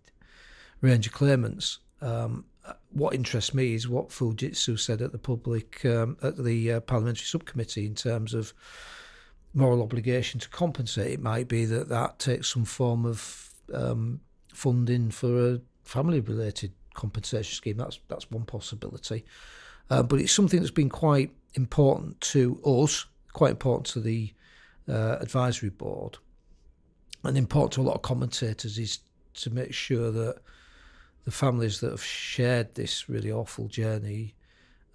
range 0.83 1.07
of 1.07 1.13
claimants? 1.13 1.79
Um, 2.01 2.45
what 2.91 3.15
interests 3.15 3.53
me 3.53 3.73
is 3.73 3.87
what 3.87 4.09
Fujitsu 4.09 4.79
said 4.79 5.01
at 5.01 5.11
the 5.11 5.17
public 5.17 5.83
um, 5.85 6.17
at 6.21 6.37
the 6.37 6.73
uh, 6.73 6.79
parliamentary 6.81 7.25
subcommittee 7.25 7.85
in 7.85 7.95
terms 7.95 8.33
of 8.33 8.53
moral 9.53 9.81
obligation 9.81 10.39
to 10.39 10.49
compensate. 10.49 11.11
It 11.11 11.21
might 11.21 11.47
be 11.47 11.65
that 11.65 11.89
that 11.89 12.19
takes 12.19 12.53
some 12.53 12.65
form 12.65 13.05
of 13.05 13.53
um, 13.73 14.21
funding 14.53 15.11
for 15.11 15.53
a 15.53 15.61
family-related 15.83 16.71
compensation 16.93 17.55
scheme. 17.55 17.77
That's 17.77 17.99
that's 18.07 18.29
one 18.29 18.45
possibility, 18.45 19.25
uh, 19.89 20.03
but 20.03 20.19
it's 20.19 20.31
something 20.31 20.59
that's 20.59 20.71
been 20.71 20.89
quite 20.89 21.31
important 21.55 22.19
to 22.21 22.59
us, 22.65 23.05
quite 23.33 23.51
important 23.51 23.87
to 23.87 23.99
the 23.99 24.33
uh, 24.87 25.17
advisory 25.19 25.69
board, 25.69 26.17
and 27.23 27.37
important 27.37 27.73
to 27.73 27.81
a 27.81 27.87
lot 27.87 27.95
of 27.95 28.01
commentators 28.03 28.77
is 28.77 28.99
to 29.33 29.49
make 29.49 29.73
sure 29.73 30.11
that 30.11 30.37
the 31.25 31.31
families 31.31 31.79
that 31.79 31.91
have 31.91 32.03
shared 32.03 32.75
this 32.75 33.07
really 33.07 33.31
awful 33.31 33.67
journey 33.67 34.35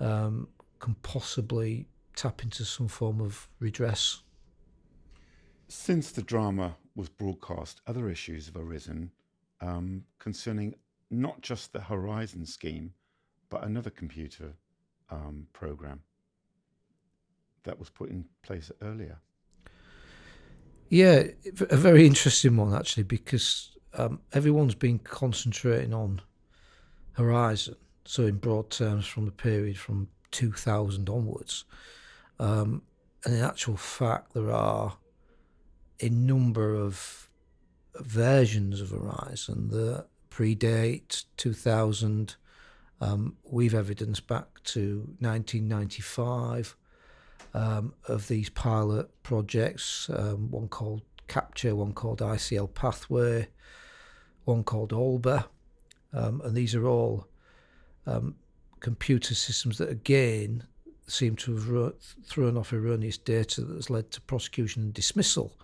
um, 0.01 0.49
can 0.79 0.95
possibly 1.03 1.87
tap 2.15 2.43
into 2.43 2.65
some 2.65 2.89
form 2.89 3.21
of 3.21 3.49
redress. 3.61 4.23
Since 5.69 6.13
the 6.13 6.23
drama 6.23 6.77
was 6.95 7.09
broadcast, 7.09 7.81
other 7.87 8.11
issues 8.11 8.47
have 8.47 8.57
arisen 8.57 9.11
um, 9.61 10.05
concerning 10.19 10.75
not 11.11 11.41
just 11.41 11.73
the 11.73 11.81
Horizon 11.81 12.45
scheme, 12.45 12.93
but 13.51 13.65
another 13.65 13.91
computer 13.91 14.53
um, 15.11 15.47
program 15.53 16.01
that 17.65 17.79
was 17.79 17.89
put 17.91 18.11
in 18.11 18.25
place 18.43 18.71
earlier. 18.83 19.19
Yeah, 20.91 21.25
a 21.71 21.77
very 21.77 22.07
interesting 22.07 22.57
one 22.57 22.75
actually, 22.75 23.03
because 23.03 23.77
um, 23.95 24.21
everyone's 24.33 24.75
been 24.75 24.99
concentrating 24.99 25.95
on 25.95 26.21
Horizon. 27.12 27.76
So, 28.04 28.25
in 28.26 28.37
broad 28.37 28.71
terms, 28.71 29.07
from 29.07 29.26
the 29.26 29.33
period 29.33 29.78
from 29.78 30.09
2000 30.30 31.09
onwards. 31.09 31.64
Um, 32.38 32.83
and 33.25 33.35
in 33.35 33.42
actual 33.42 33.76
fact, 33.76 34.35
there 34.35 34.50
are 34.50 34.97
a 36.00 36.09
number 36.09 36.75
of 36.75 37.28
versions 37.97 38.80
of 38.80 38.90
Horizon 38.90 39.68
that 39.71 40.07
predate 40.30 41.25
2000. 41.37 42.37
Um, 43.00 43.37
we've 43.45 43.75
evidence 43.75 44.21
back 44.21 44.62
to 44.64 44.99
1995 45.21 46.76
um, 47.54 47.95
of 48.07 48.28
these 48.28 48.50
pilot 48.50 49.11
projects, 49.23 50.11
um, 50.11 50.50
one 50.50 50.68
called 50.68 51.02
Capture, 51.29 51.77
one 51.77 51.93
called 51.93 52.21
ICL 52.21 52.75
Pathway, 52.75 53.49
one 54.45 54.65
called 54.65 54.93
Alba, 54.93 55.47
um, 56.13 56.41
and 56.43 56.57
these 56.57 56.75
are 56.75 56.87
all 56.87 57.29
um, 58.07 58.35
computer 58.81 59.35
systems 59.35 59.79
that 59.79 59.91
again 59.91 60.65
seem 61.07 61.37
to 61.37 61.57
have 61.57 61.95
thrown 62.25 62.57
off 62.57 62.73
erroneous 62.73 63.19
data 63.19 63.63
that 63.63 63.75
has 63.75 63.91
led 63.91 64.11
to 64.11 64.21
prosecution 64.23 64.83
and 64.83 64.95
dismissal. 64.95 65.57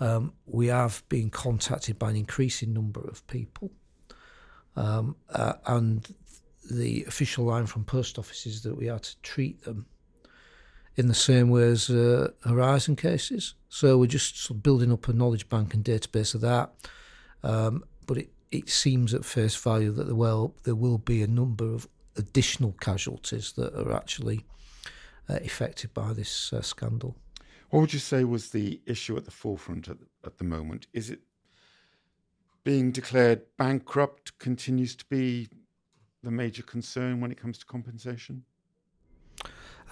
Um, 0.00 0.32
we 0.46 0.66
have 0.66 1.02
been 1.08 1.30
contacted 1.30 1.98
by 1.98 2.10
an 2.10 2.16
increasing 2.16 2.72
number 2.72 3.00
of 3.00 3.24
people. 3.28 3.70
Um, 4.74 5.16
uh, 5.30 5.54
and 5.66 6.14
the 6.70 7.04
official 7.04 7.44
line 7.44 7.66
from 7.66 7.84
post 7.84 8.18
offices 8.18 8.62
that 8.62 8.76
we 8.76 8.88
are 8.88 8.98
to 8.98 9.20
treat 9.22 9.62
them 9.62 9.86
in 10.96 11.08
the 11.08 11.14
same 11.14 11.48
way 11.48 11.64
as 11.64 11.88
uh, 11.88 12.30
Horizon 12.44 12.96
cases. 12.96 13.54
So 13.68 13.96
we're 13.98 14.06
just 14.06 14.38
sort 14.38 14.58
of 14.58 14.62
building 14.62 14.92
up 14.92 15.08
a 15.08 15.12
knowledge 15.12 15.48
bank 15.48 15.74
and 15.74 15.84
database 15.84 16.34
of 16.34 16.40
that. 16.42 16.72
Um, 17.42 17.84
but 18.06 18.18
it, 18.18 18.30
it 18.50 18.68
seems 18.68 19.14
at 19.14 19.24
face 19.24 19.56
value 19.56 19.90
that 19.92 20.04
there 20.04 20.14
will, 20.14 20.54
there 20.64 20.74
will 20.74 20.98
be 20.98 21.22
a 21.22 21.26
number 21.26 21.64
of 21.64 21.88
additional 22.16 22.72
casualties 22.80 23.52
that 23.52 23.74
are 23.74 23.92
actually 23.92 24.44
uh, 25.28 25.38
affected 25.44 25.94
by 25.94 26.12
this 26.12 26.52
uh, 26.52 26.60
scandal. 26.60 27.16
What 27.70 27.80
would 27.80 27.92
you 27.94 27.98
say 27.98 28.24
was 28.24 28.50
the 28.50 28.82
issue 28.84 29.16
at 29.16 29.24
the 29.24 29.30
forefront 29.30 29.88
at, 29.88 29.96
at 30.26 30.36
the 30.36 30.44
moment? 30.44 30.86
Is 30.92 31.08
it 31.08 31.20
being 32.64 32.92
declared 32.92 33.42
bankrupt 33.56 34.38
continues 34.38 34.94
to 34.96 35.04
be 35.06 35.48
the 36.22 36.30
major 36.30 36.62
concern 36.62 37.20
when 37.20 37.32
it 37.32 37.38
comes 37.38 37.58
to 37.58 37.66
compensation? 37.66 38.44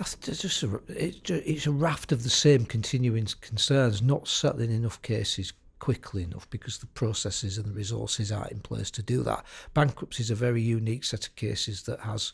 It's 0.01 0.39
just 0.39 0.63
a, 0.63 0.81
it's 0.89 1.67
a 1.67 1.71
raft 1.71 2.11
of 2.11 2.23
the 2.23 2.31
same 2.31 2.65
continuing 2.65 3.29
concerns, 3.43 4.01
not 4.01 4.29
settling 4.29 4.71
enough 4.71 5.03
cases 5.03 5.53
quickly 5.79 6.23
enough 6.23 6.49
because 6.51 6.79
the 6.79 6.87
processes 6.87 7.59
and 7.59 7.67
the 7.67 7.73
resources 7.73 8.33
aren't 8.33 8.53
in 8.53 8.61
place 8.61 8.91
to 8.93 9.03
do 9.03 9.23
that. 9.25 9.45
Bankruptcy 9.75 10.23
is 10.23 10.31
a 10.31 10.35
very 10.35 10.63
unique 10.63 11.05
set 11.05 11.27
of 11.27 11.37
cases 11.37 11.83
that 11.83 12.01
has 12.01 12.33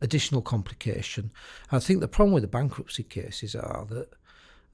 additional 0.00 0.42
complication. 0.42 1.30
I 1.70 1.78
think 1.78 2.00
the 2.00 2.08
problem 2.08 2.32
with 2.32 2.42
the 2.42 2.48
bankruptcy 2.48 3.02
cases 3.04 3.54
are 3.54 3.86
that, 3.90 4.12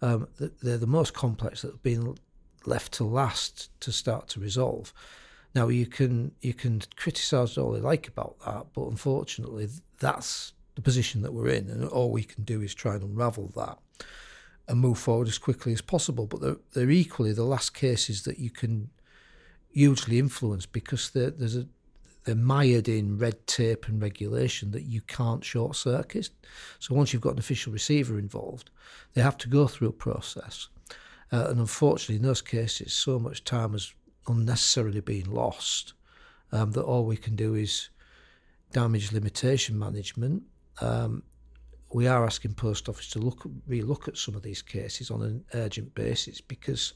um, 0.01 0.29
that 0.39 0.61
they're 0.61 0.79
the 0.79 0.87
most 0.87 1.15
complex 1.15 1.63
that 1.63 1.73
have 1.73 1.83
been 1.83 2.17
left 2.65 2.93
to 2.93 3.05
last 3.05 3.69
to 3.81 3.93
start 3.93 4.29
to 4.29 4.41
resolve. 4.41 4.93
Now 5.55 5.69
you 5.69 5.87
can 5.87 6.33
you 6.41 6.55
can 6.55 6.81
criticise 6.97 7.59
all 7.59 7.77
you 7.77 7.83
like 7.83 8.09
about 8.09 8.39
that, 8.47 8.67
but 8.73 8.89
unfortunately 8.89 9.69
that's 10.01 10.55
the 10.75 10.83
position 10.83 11.23
that 11.23 11.33
we're 11.33 11.49
in, 11.49 11.69
and 11.69 11.89
all 11.89 12.11
we 12.11 12.25
can 12.25 12.45
do 12.45 12.61
is 12.61 12.75
try 12.75 12.95
and 12.95 13.03
unravel 13.03 13.53
that 13.57 13.79
and 14.69 14.81
move 14.81 14.99
forward 14.99 15.29
as 15.29 15.39
quickly 15.39 15.73
as 15.73 15.83
possible. 15.83 16.27
But 16.27 16.41
they're, 16.41 16.57
they're 16.73 16.91
equally 16.91 17.33
the 17.33 17.45
last 17.45 17.75
cases 17.75 18.23
that 18.23 18.39
you 18.39 18.51
can 18.51 18.91
hugely 19.71 20.19
influence 20.19 20.67
because 20.67 21.11
there's 21.11 21.57
a 21.57 21.67
they're 22.25 22.35
mired 22.35 22.89
in 22.89 23.19
red 23.19 23.47
tape 23.47 23.89
and 23.89 24.01
regulation 24.01 24.71
that 24.71 24.85
you 24.85 25.01
can't 25.01 25.45
short 25.45 25.75
circuit. 25.75 26.31
So 26.79 26.95
once 26.95 27.13
you've 27.13 27.23
got 27.23 27.33
an 27.33 27.39
official 27.39 27.73
receiver 27.73 28.19
involved, 28.19 28.71
they 29.15 29.23
have 29.23 29.37
to 29.39 29.49
go 29.49 29.67
through 29.67 29.89
a 29.89 29.93
process. 29.93 30.69
Uh, 31.33 31.47
and 31.49 31.59
unfortunately, 31.59 32.17
in 32.17 32.23
those 32.23 32.43
cases, 32.43 32.93
so 32.93 33.19
much 33.19 33.43
time 33.43 33.73
has 33.73 33.93
unnecessarily 34.29 35.01
been 35.01 35.31
lost 35.33 35.95
um, 36.53 36.73
that 36.73 36.83
all 36.83 37.05
we 37.05 37.17
can 37.17 37.35
do 37.35 37.55
is 37.55 37.89
damage 38.73 39.13
limitation 39.13 39.79
management. 39.79 40.43
Um, 40.81 41.23
we 41.93 42.07
are 42.07 42.25
asking 42.25 42.55
post 42.55 42.89
office 42.89 43.09
to 43.11 43.19
look 43.19 43.47
re-look 43.67 44.09
at 44.09 44.17
some 44.17 44.35
of 44.35 44.43
these 44.43 44.63
cases 44.63 45.11
on 45.11 45.23
an 45.23 45.45
urgent 45.55 45.95
basis 45.95 46.41
because 46.41 46.95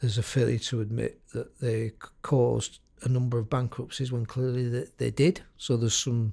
there's 0.00 0.18
a 0.18 0.22
failure 0.22 0.58
to 0.58 0.80
admit 0.80 1.20
that 1.32 1.58
they 1.58 1.92
caused 2.22 2.78
a 3.02 3.08
number 3.08 3.38
of 3.38 3.50
bankruptcies 3.50 4.12
when 4.12 4.24
clearly 4.24 4.68
they, 4.68 4.86
they 4.98 5.10
did. 5.10 5.42
So 5.56 5.76
there's 5.76 5.98
some 5.98 6.32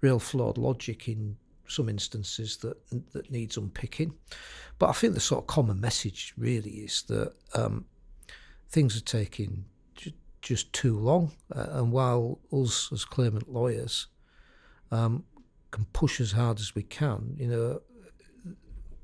real 0.00 0.18
flawed 0.18 0.58
logic 0.58 1.08
in 1.08 1.36
some 1.66 1.88
instances 1.88 2.56
that 2.58 2.76
that 3.12 3.30
needs 3.30 3.56
unpicking. 3.56 4.14
But 4.78 4.90
I 4.90 4.92
think 4.92 5.14
the 5.14 5.20
sort 5.20 5.42
of 5.42 5.46
common 5.48 5.80
message 5.80 6.34
really 6.36 6.70
is 6.70 7.02
that 7.08 7.32
um, 7.54 7.84
things 8.70 8.96
are 8.96 9.04
taking 9.04 9.64
just 10.40 10.72
too 10.72 10.98
long. 10.98 11.32
Uh, 11.54 11.66
and 11.70 11.92
while 11.92 12.38
us 12.52 12.90
as 12.92 13.04
claimant 13.04 13.52
lawyers 13.52 14.06
um, 14.90 15.24
can 15.70 15.84
push 15.92 16.20
as 16.20 16.32
hard 16.32 16.58
as 16.58 16.74
we 16.74 16.82
can, 16.82 17.34
you 17.38 17.46
know, 17.46 17.80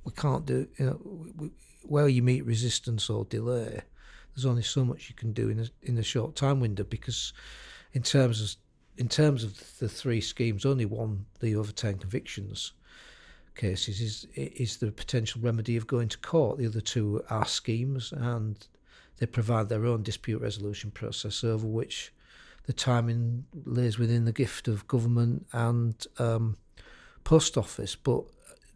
we 0.05 0.13
can't 0.13 0.47
do, 0.47 0.67
you 0.79 0.87
know, 0.87 1.01
we, 1.37 1.51
where 1.83 2.09
you 2.09 2.23
meet 2.23 2.45
resistance 2.47 3.11
or 3.11 3.25
delay, 3.25 3.83
there's 4.35 4.47
only 4.47 4.63
so 4.63 4.85
much 4.85 5.09
you 5.09 5.15
can 5.15 5.33
do 5.33 5.49
in 5.49 5.61
a, 5.61 5.67
in 5.83 5.99
a 5.99 6.03
short 6.03 6.35
time 6.35 6.61
window 6.61 6.85
because 6.85 7.33
in 7.93 8.03
terms 8.03 8.41
of 8.41 8.57
in 8.97 9.09
terms 9.09 9.43
of 9.43 9.79
the 9.79 9.89
three 9.89 10.21
schemes, 10.21 10.65
only 10.65 10.85
one, 10.85 11.27
the 11.41 11.57
overturned 11.57 12.01
convictions 12.01 12.73
cases, 13.57 14.01
is 14.01 14.27
is 14.35 14.77
the 14.79 14.91
potential 14.93 15.41
remedy 15.41 15.77
of 15.77 15.87
going 15.87 16.09
to 16.09 16.19
court. 16.19 16.59
The 16.59 16.67
other 16.67 16.81
two 16.81 17.23
are 17.29 17.47
schemes, 17.47 18.13
and 18.13 18.57
they 19.19 19.27
provide 19.27 19.69
their 19.69 19.87
own 19.87 20.03
dispute 20.03 20.41
resolution 20.41 20.91
process 20.91 21.45
over 21.45 21.67
which 21.67 22.13
the 22.67 22.73
timing 22.73 23.45
lays 23.65 23.99
within 23.99 24.25
the 24.25 24.33
gift 24.33 24.69
of 24.69 24.87
government 24.87 25.47
and 25.53 26.07
um, 26.19 26.57
post 27.23 27.57
office. 27.57 27.95
But 27.95 28.25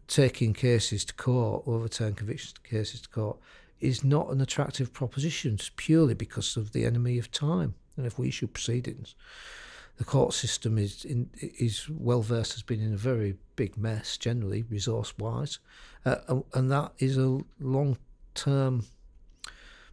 taking 0.07 0.53
cases 0.53 1.05
to 1.05 1.13
court, 1.13 1.63
overturn 1.65 2.13
convictions 2.13 2.53
cases 2.63 3.01
to 3.01 3.09
court, 3.09 3.37
is 3.79 4.03
not 4.03 4.29
an 4.29 4.41
attractive 4.41 4.93
proposition 4.93 5.57
purely 5.77 6.13
because 6.13 6.57
of 6.57 6.73
the 6.73 6.85
enemy 6.85 7.17
of 7.17 7.31
time. 7.31 7.75
And 7.95 8.05
if 8.05 8.19
we 8.19 8.27
issue 8.27 8.47
proceedings, 8.47 9.15
the 9.97 10.05
court 10.05 10.33
system 10.33 10.77
is 10.77 11.03
in, 11.03 11.29
is 11.41 11.87
well 11.89 12.21
versed 12.21 12.53
has 12.53 12.63
been 12.63 12.81
in 12.81 12.93
a 12.93 12.97
very 12.97 13.35
big 13.55 13.77
mess 13.77 14.17
generally 14.17 14.63
resource 14.63 15.13
wise, 15.17 15.59
uh, 16.05 16.39
and 16.53 16.71
that 16.71 16.93
is 16.99 17.17
a 17.17 17.39
long 17.59 17.97
term 18.33 18.85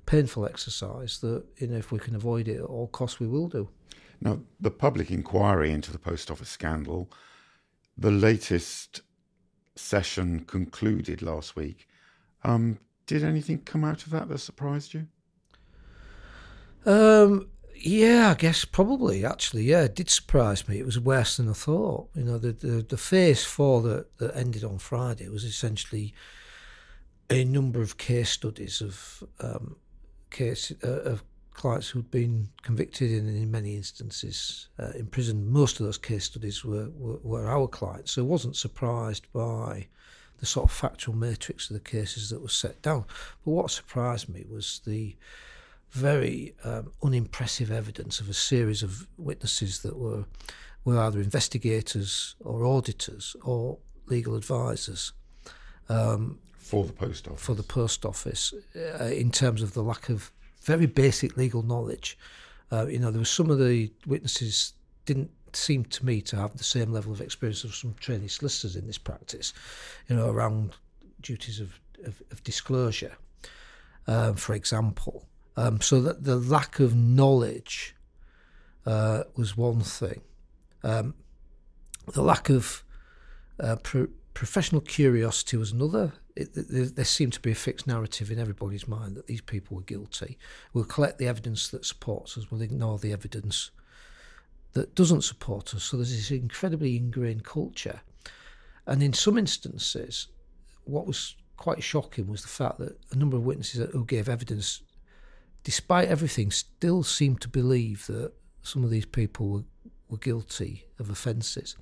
painful 0.06 0.46
exercise 0.46 1.18
that 1.18 1.44
you 1.58 1.66
know 1.66 1.76
if 1.76 1.90
we 1.90 1.98
can 1.98 2.14
avoid 2.14 2.46
it 2.46 2.58
at 2.58 2.62
all 2.62 2.86
costs 2.86 3.18
we 3.18 3.26
will 3.26 3.48
do. 3.48 3.68
Now 4.20 4.40
the 4.60 4.70
public 4.70 5.10
inquiry 5.10 5.70
into 5.70 5.92
the 5.92 5.98
post 5.98 6.30
office 6.30 6.48
scandal, 6.48 7.10
the 7.96 8.10
latest 8.10 9.02
session 9.74 10.40
concluded 10.40 11.22
last 11.22 11.56
week. 11.56 11.86
Um, 12.42 12.78
did 13.06 13.22
anything 13.22 13.58
come 13.58 13.84
out 13.84 14.04
of 14.04 14.10
that 14.10 14.28
that 14.28 14.38
surprised 14.38 14.94
you? 14.94 15.06
Um, 16.84 17.48
yeah, 17.74 18.30
I 18.30 18.34
guess 18.34 18.64
probably 18.64 19.24
actually. 19.24 19.64
Yeah, 19.64 19.82
it 19.82 19.94
did 19.94 20.10
surprise 20.10 20.68
me. 20.68 20.78
It 20.78 20.86
was 20.86 20.98
worse 20.98 21.36
than 21.36 21.48
I 21.48 21.52
thought. 21.52 22.08
You 22.14 22.24
know, 22.24 22.38
the 22.38 22.52
the, 22.52 22.82
the 22.82 22.96
phase 22.96 23.44
four 23.44 23.82
that, 23.82 24.18
that 24.18 24.36
ended 24.36 24.64
on 24.64 24.78
Friday 24.78 25.28
was 25.28 25.44
essentially 25.44 26.14
a 27.28 27.44
number 27.44 27.82
of 27.82 27.98
case 27.98 28.30
studies 28.30 28.80
of 28.80 29.24
um, 29.40 29.76
case 30.30 30.72
uh, 30.82 31.02
of 31.02 31.24
clients 31.56 31.88
who'd 31.88 32.10
been 32.10 32.48
convicted 32.62 33.10
and 33.10 33.28
in 33.28 33.50
many 33.50 33.74
instances 33.76 34.68
uh, 34.78 34.90
imprisoned. 34.94 35.48
Most 35.48 35.80
of 35.80 35.86
those 35.86 35.98
case 35.98 36.24
studies 36.24 36.64
were, 36.64 36.90
were, 36.90 37.18
were 37.22 37.46
our 37.48 37.66
clients, 37.66 38.12
so 38.12 38.22
I 38.22 38.26
wasn't 38.26 38.56
surprised 38.56 39.26
by 39.32 39.86
the 40.38 40.46
sort 40.46 40.64
of 40.64 40.70
factual 40.70 41.16
matrix 41.16 41.70
of 41.70 41.74
the 41.74 41.80
cases 41.80 42.28
that 42.28 42.42
was 42.42 42.52
set 42.52 42.82
down. 42.82 43.06
But 43.44 43.50
what 43.50 43.70
surprised 43.70 44.28
me 44.28 44.44
was 44.48 44.82
the 44.86 45.16
very 45.90 46.54
um, 46.62 46.92
unimpressive 47.02 47.70
evidence 47.70 48.20
of 48.20 48.28
a 48.28 48.34
series 48.34 48.82
of 48.82 49.06
witnesses 49.16 49.80
that 49.80 49.96
were 49.96 50.26
were 50.84 51.00
either 51.00 51.20
investigators 51.20 52.36
or 52.44 52.64
auditors 52.64 53.34
or 53.42 53.78
legal 54.06 54.36
advisors. 54.36 55.12
Um, 55.88 56.38
for 56.58 56.84
the 56.84 56.92
post 56.92 57.26
office. 57.26 57.42
For 57.42 57.54
the 57.54 57.62
post 57.62 58.04
office, 58.04 58.54
uh, 58.76 59.04
in 59.04 59.30
terms 59.30 59.62
of 59.62 59.72
the 59.72 59.82
lack 59.82 60.08
of 60.08 60.30
very 60.66 60.86
basic 60.86 61.36
legal 61.36 61.62
knowledge. 61.62 62.18
Uh, 62.72 62.86
you 62.86 62.98
know, 62.98 63.10
there 63.10 63.20
were 63.20 63.24
some 63.24 63.50
of 63.50 63.58
the 63.58 63.90
witnesses 64.06 64.74
didn't 65.04 65.30
seem 65.52 65.84
to 65.84 66.04
me 66.04 66.20
to 66.20 66.36
have 66.36 66.56
the 66.56 66.64
same 66.64 66.92
level 66.92 67.12
of 67.12 67.20
experience 67.20 67.64
of 67.64 67.74
some 67.74 67.94
trainee 68.00 68.28
solicitors 68.28 68.76
in 68.76 68.86
this 68.86 68.98
practice, 68.98 69.54
you 70.08 70.16
know, 70.16 70.28
around 70.28 70.74
duties 71.22 71.60
of, 71.60 71.78
of, 72.04 72.20
of 72.32 72.42
disclosure, 72.42 73.16
um, 74.08 74.34
for 74.34 74.54
example. 74.54 75.26
Um, 75.56 75.80
so 75.80 76.02
that 76.02 76.24
the 76.24 76.36
lack 76.36 76.80
of 76.80 76.94
knowledge 76.94 77.94
uh, 78.84 79.22
was 79.36 79.56
one 79.56 79.80
thing. 79.80 80.20
Um, 80.82 81.14
the 82.12 82.22
lack 82.22 82.50
of 82.50 82.84
uh, 83.58 83.76
pro- 83.76 84.08
professional 84.34 84.82
curiosity 84.82 85.56
was 85.56 85.72
another. 85.72 86.12
It, 86.36 86.50
there 86.94 87.04
seemed 87.04 87.32
to 87.32 87.40
be 87.40 87.52
a 87.52 87.54
fixed 87.54 87.86
narrative 87.86 88.30
in 88.30 88.38
everybody's 88.38 88.86
mind 88.86 89.16
that 89.16 89.26
these 89.26 89.40
people 89.40 89.76
were 89.76 89.82
guilty. 89.82 90.36
We'll 90.74 90.84
collect 90.84 91.18
the 91.18 91.28
evidence 91.28 91.68
that 91.68 91.86
supports 91.86 92.36
us, 92.36 92.50
we'll 92.50 92.62
ignore 92.62 92.98
the 92.98 93.12
evidence 93.12 93.70
that 94.74 94.94
doesn't 94.94 95.22
support 95.22 95.74
us. 95.74 95.84
So 95.84 95.96
there's 95.96 96.14
this 96.14 96.30
incredibly 96.30 96.96
ingrained 96.96 97.44
culture. 97.44 98.02
And 98.86 99.02
in 99.02 99.14
some 99.14 99.38
instances, 99.38 100.28
what 100.84 101.06
was 101.06 101.36
quite 101.56 101.82
shocking 101.82 102.26
was 102.28 102.42
the 102.42 102.48
fact 102.48 102.78
that 102.78 102.98
a 103.10 103.16
number 103.16 103.36
of 103.36 103.44
witnesses 103.44 103.90
who 103.92 104.04
gave 104.04 104.28
evidence, 104.28 104.82
despite 105.64 106.08
everything, 106.08 106.50
still 106.50 107.02
seemed 107.02 107.40
to 107.40 107.48
believe 107.48 108.06
that 108.06 108.32
some 108.62 108.84
of 108.84 108.90
these 108.90 109.06
people 109.06 109.48
were, 109.48 109.64
were 110.10 110.18
guilty 110.18 110.84
of 110.98 111.08
offences. 111.08 111.76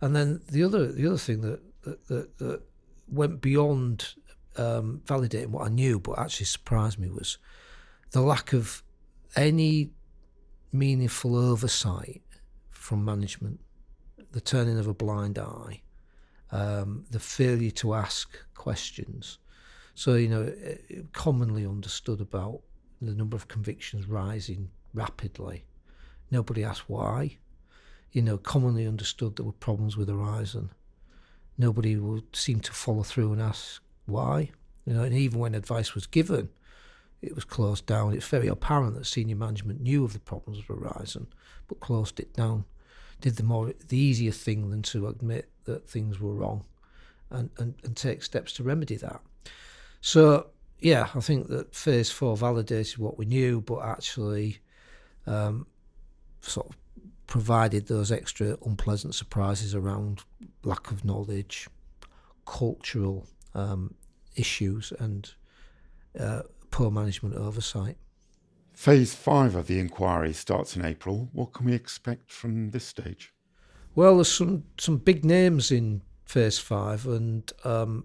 And 0.00 0.16
then 0.16 0.40
the 0.50 0.62
other 0.62 0.90
the 0.90 1.06
other 1.06 1.18
thing 1.18 1.40
that 1.42 1.60
that, 1.82 2.06
that, 2.08 2.38
that 2.38 2.62
went 3.08 3.40
beyond 3.40 4.14
um, 4.56 5.02
validating 5.04 5.48
what 5.48 5.66
I 5.66 5.68
knew, 5.68 5.98
but 5.98 6.18
actually 6.18 6.46
surprised 6.46 6.98
me 6.98 7.08
was 7.08 7.38
the 8.10 8.20
lack 8.20 8.52
of 8.52 8.82
any 9.34 9.90
meaningful 10.72 11.36
oversight 11.36 12.22
from 12.70 13.04
management, 13.04 13.60
the 14.32 14.40
turning 14.40 14.78
of 14.78 14.86
a 14.86 14.94
blind 14.94 15.38
eye, 15.38 15.82
um, 16.52 17.04
the 17.10 17.20
failure 17.20 17.70
to 17.72 17.94
ask 17.94 18.38
questions. 18.54 19.38
So, 19.94 20.14
you 20.14 20.28
know, 20.28 20.52
commonly 21.12 21.66
understood 21.66 22.20
about 22.20 22.60
the 23.00 23.14
number 23.14 23.36
of 23.36 23.48
convictions 23.48 24.06
rising 24.06 24.70
rapidly. 24.94 25.64
Nobody 26.30 26.64
asked 26.64 26.88
why. 26.88 27.38
You 28.12 28.22
know, 28.22 28.38
commonly 28.38 28.86
understood 28.86 29.36
there 29.36 29.44
were 29.44 29.52
problems 29.52 29.96
with 29.96 30.08
Horizon. 30.08 30.70
Nobody 31.58 31.96
would 31.96 32.34
seem 32.34 32.60
to 32.60 32.72
follow 32.72 33.02
through 33.02 33.32
and 33.32 33.42
ask 33.42 33.82
why. 34.06 34.50
You 34.84 34.94
know, 34.94 35.02
and 35.02 35.14
even 35.14 35.38
when 35.38 35.54
advice 35.54 35.94
was 35.94 36.06
given, 36.06 36.48
it 37.22 37.34
was 37.34 37.44
closed 37.44 37.86
down. 37.86 38.12
It's 38.12 38.28
very 38.28 38.46
apparent 38.46 38.94
that 38.94 39.06
senior 39.06 39.36
management 39.36 39.80
knew 39.80 40.04
of 40.04 40.12
the 40.12 40.20
problems 40.20 40.58
of 40.58 40.66
Horizon, 40.66 41.26
but 41.66 41.80
closed 41.80 42.20
it 42.20 42.32
down. 42.34 42.64
Did 43.20 43.36
the 43.36 43.42
more 43.42 43.72
the 43.88 43.96
easier 43.98 44.32
thing 44.32 44.70
than 44.70 44.82
to 44.82 45.08
admit 45.08 45.48
that 45.64 45.88
things 45.88 46.20
were 46.20 46.34
wrong, 46.34 46.64
and, 47.30 47.50
and, 47.58 47.74
and 47.82 47.96
take 47.96 48.22
steps 48.22 48.52
to 48.54 48.62
remedy 48.62 48.96
that. 48.96 49.20
So 50.00 50.48
yeah, 50.78 51.08
I 51.14 51.20
think 51.20 51.48
that 51.48 51.74
phase 51.74 52.10
four 52.10 52.36
validated 52.36 52.98
what 52.98 53.18
we 53.18 53.24
knew, 53.24 53.60
but 53.60 53.80
actually 53.80 54.58
um, 55.26 55.66
sort 56.40 56.68
of 56.68 56.76
provided 57.26 57.86
those 57.86 58.12
extra 58.12 58.56
unpleasant 58.64 59.14
surprises 59.14 59.74
around 59.74 60.22
lack 60.62 60.90
of 60.90 61.04
knowledge, 61.04 61.68
cultural 62.46 63.26
um, 63.54 63.94
issues, 64.36 64.92
and 64.98 65.32
uh, 66.18 66.42
poor 66.70 66.90
management 66.90 67.34
oversight. 67.34 67.96
Phase 68.72 69.14
five 69.14 69.54
of 69.54 69.66
the 69.66 69.78
inquiry 69.78 70.32
starts 70.32 70.76
in 70.76 70.84
April. 70.84 71.30
What 71.32 71.52
can 71.52 71.66
we 71.66 71.72
expect 71.72 72.30
from 72.30 72.70
this 72.70 72.84
stage? 72.84 73.32
Well, 73.94 74.16
there's 74.16 74.30
some 74.30 74.64
some 74.78 74.98
big 74.98 75.24
names 75.24 75.72
in 75.72 76.02
phase 76.26 76.58
five, 76.58 77.06
and 77.06 77.50
um, 77.64 78.04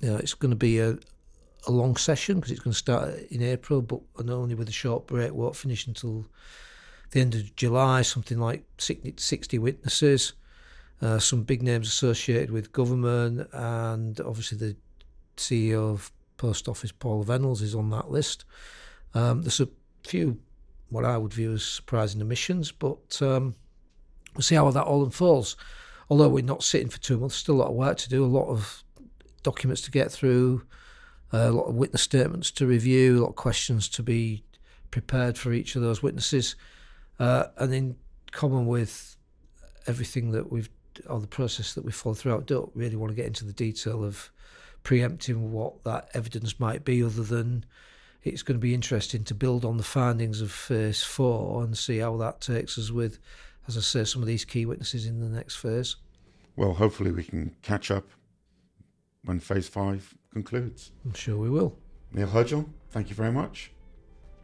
you 0.00 0.10
know 0.10 0.16
it's 0.16 0.34
going 0.34 0.50
to 0.50 0.56
be 0.56 0.78
a 0.78 0.96
a 1.66 1.72
long 1.72 1.96
session 1.96 2.36
because 2.36 2.52
it's 2.52 2.60
going 2.60 2.72
to 2.72 2.78
start 2.78 3.14
in 3.30 3.42
April, 3.42 3.82
but 3.82 4.00
only 4.16 4.54
with 4.54 4.68
a 4.68 4.72
short 4.72 5.08
break. 5.08 5.32
Won't 5.32 5.56
finish 5.56 5.86
until 5.86 6.26
the 7.10 7.20
end 7.20 7.34
of 7.34 7.54
July. 7.56 8.02
Something 8.02 8.38
like 8.38 8.64
60 8.78 9.58
witnesses, 9.58 10.32
uh, 11.00 11.18
some 11.18 11.42
big 11.42 11.62
names 11.62 11.88
associated 11.88 12.50
with 12.50 12.72
government, 12.72 13.48
and 13.52 14.20
obviously 14.20 14.58
the 14.58 14.76
CEO 15.36 15.92
of 15.92 16.10
Post 16.36 16.68
Office, 16.68 16.92
Paula 16.92 17.24
Vennells, 17.24 17.62
is 17.62 17.74
on 17.74 17.90
that 17.90 18.10
list. 18.10 18.44
Um, 19.14 19.42
there's 19.42 19.60
a 19.60 19.68
few 20.04 20.38
what 20.88 21.04
I 21.04 21.18
would 21.18 21.32
view 21.32 21.52
as 21.52 21.64
surprising 21.64 22.22
omissions, 22.22 22.70
but 22.70 23.20
um, 23.20 23.54
we'll 24.34 24.42
see 24.42 24.54
how 24.54 24.70
that 24.70 24.84
all 24.84 25.04
unfolds. 25.04 25.56
Although 26.08 26.28
we're 26.28 26.44
not 26.44 26.62
sitting 26.62 26.88
for 26.88 27.00
two 27.00 27.18
months, 27.18 27.34
still 27.34 27.56
a 27.56 27.62
lot 27.62 27.68
of 27.68 27.74
work 27.74 27.98
to 27.98 28.08
do, 28.08 28.24
a 28.24 28.26
lot 28.26 28.48
of 28.48 28.84
documents 29.42 29.82
to 29.82 29.90
get 29.90 30.12
through, 30.12 30.62
a 31.32 31.50
lot 31.50 31.64
of 31.64 31.74
witness 31.74 32.02
statements 32.02 32.50
to 32.52 32.66
review, 32.66 33.18
a 33.18 33.22
lot 33.22 33.30
of 33.30 33.36
questions 33.36 33.88
to 33.88 34.02
be 34.02 34.44
prepared 34.90 35.36
for 35.36 35.52
each 35.52 35.74
of 35.74 35.82
those 35.82 36.02
witnesses. 36.02 36.54
Uh, 37.18 37.44
and 37.56 37.74
in 37.74 37.96
common 38.32 38.66
with 38.66 39.16
everything 39.86 40.32
that 40.32 40.50
we've, 40.50 40.68
or 41.08 41.20
the 41.20 41.26
process 41.26 41.74
that 41.74 41.84
we 41.84 41.92
follow 41.92 42.14
throughout, 42.14 42.46
don't 42.46 42.70
really 42.74 42.96
want 42.96 43.10
to 43.10 43.16
get 43.16 43.26
into 43.26 43.44
the 43.44 43.52
detail 43.52 44.04
of 44.04 44.30
preempting 44.82 45.52
what 45.52 45.82
that 45.84 46.08
evidence 46.14 46.60
might 46.60 46.84
be, 46.84 47.02
other 47.02 47.22
than 47.22 47.64
it's 48.22 48.42
going 48.42 48.56
to 48.56 48.62
be 48.62 48.74
interesting 48.74 49.24
to 49.24 49.34
build 49.34 49.64
on 49.64 49.76
the 49.76 49.82
findings 49.82 50.40
of 50.40 50.50
phase 50.50 51.02
four 51.02 51.62
and 51.62 51.76
see 51.76 51.98
how 51.98 52.16
that 52.16 52.40
takes 52.40 52.76
us 52.78 52.90
with, 52.90 53.18
as 53.68 53.76
I 53.76 53.80
say, 53.80 54.04
some 54.04 54.22
of 54.22 54.28
these 54.28 54.44
key 54.44 54.66
witnesses 54.66 55.06
in 55.06 55.20
the 55.20 55.28
next 55.28 55.56
phase. 55.56 55.96
Well, 56.56 56.74
hopefully 56.74 57.12
we 57.12 57.24
can 57.24 57.54
catch 57.62 57.90
up 57.90 58.08
when 59.24 59.40
phase 59.40 59.68
five 59.68 60.14
concludes. 60.32 60.92
I'm 61.04 61.14
sure 61.14 61.36
we 61.36 61.50
will. 61.50 61.78
Neil 62.12 62.28
Hudgell, 62.28 62.68
thank 62.90 63.10
you 63.10 63.16
very 63.16 63.32
much. 63.32 63.72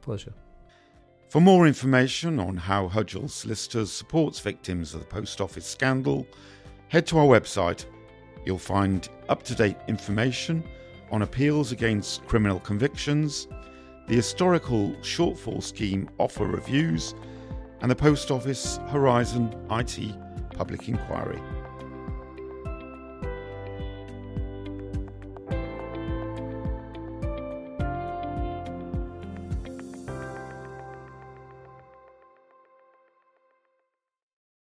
Pleasure. 0.00 0.34
For 1.32 1.40
more 1.40 1.66
information 1.66 2.38
on 2.38 2.58
how 2.58 2.90
Hudgell 2.90 3.30
Solicitors 3.30 3.90
supports 3.90 4.38
victims 4.38 4.92
of 4.92 5.00
the 5.00 5.06
post 5.06 5.40
office 5.40 5.64
scandal, 5.64 6.26
head 6.88 7.06
to 7.06 7.16
our 7.16 7.24
website. 7.24 7.86
You'll 8.44 8.58
find 8.58 9.08
up 9.30 9.42
to 9.44 9.54
date 9.54 9.78
information 9.88 10.62
on 11.10 11.22
appeals 11.22 11.72
against 11.72 12.26
criminal 12.26 12.60
convictions, 12.60 13.48
the 14.08 14.14
historical 14.14 14.90
shortfall 15.00 15.62
scheme 15.62 16.06
offer 16.18 16.44
reviews, 16.44 17.14
and 17.80 17.90
the 17.90 17.96
Post 17.96 18.30
Office 18.30 18.78
Horizon 18.88 19.56
IT 19.70 20.00
public 20.50 20.86
inquiry. 20.86 21.40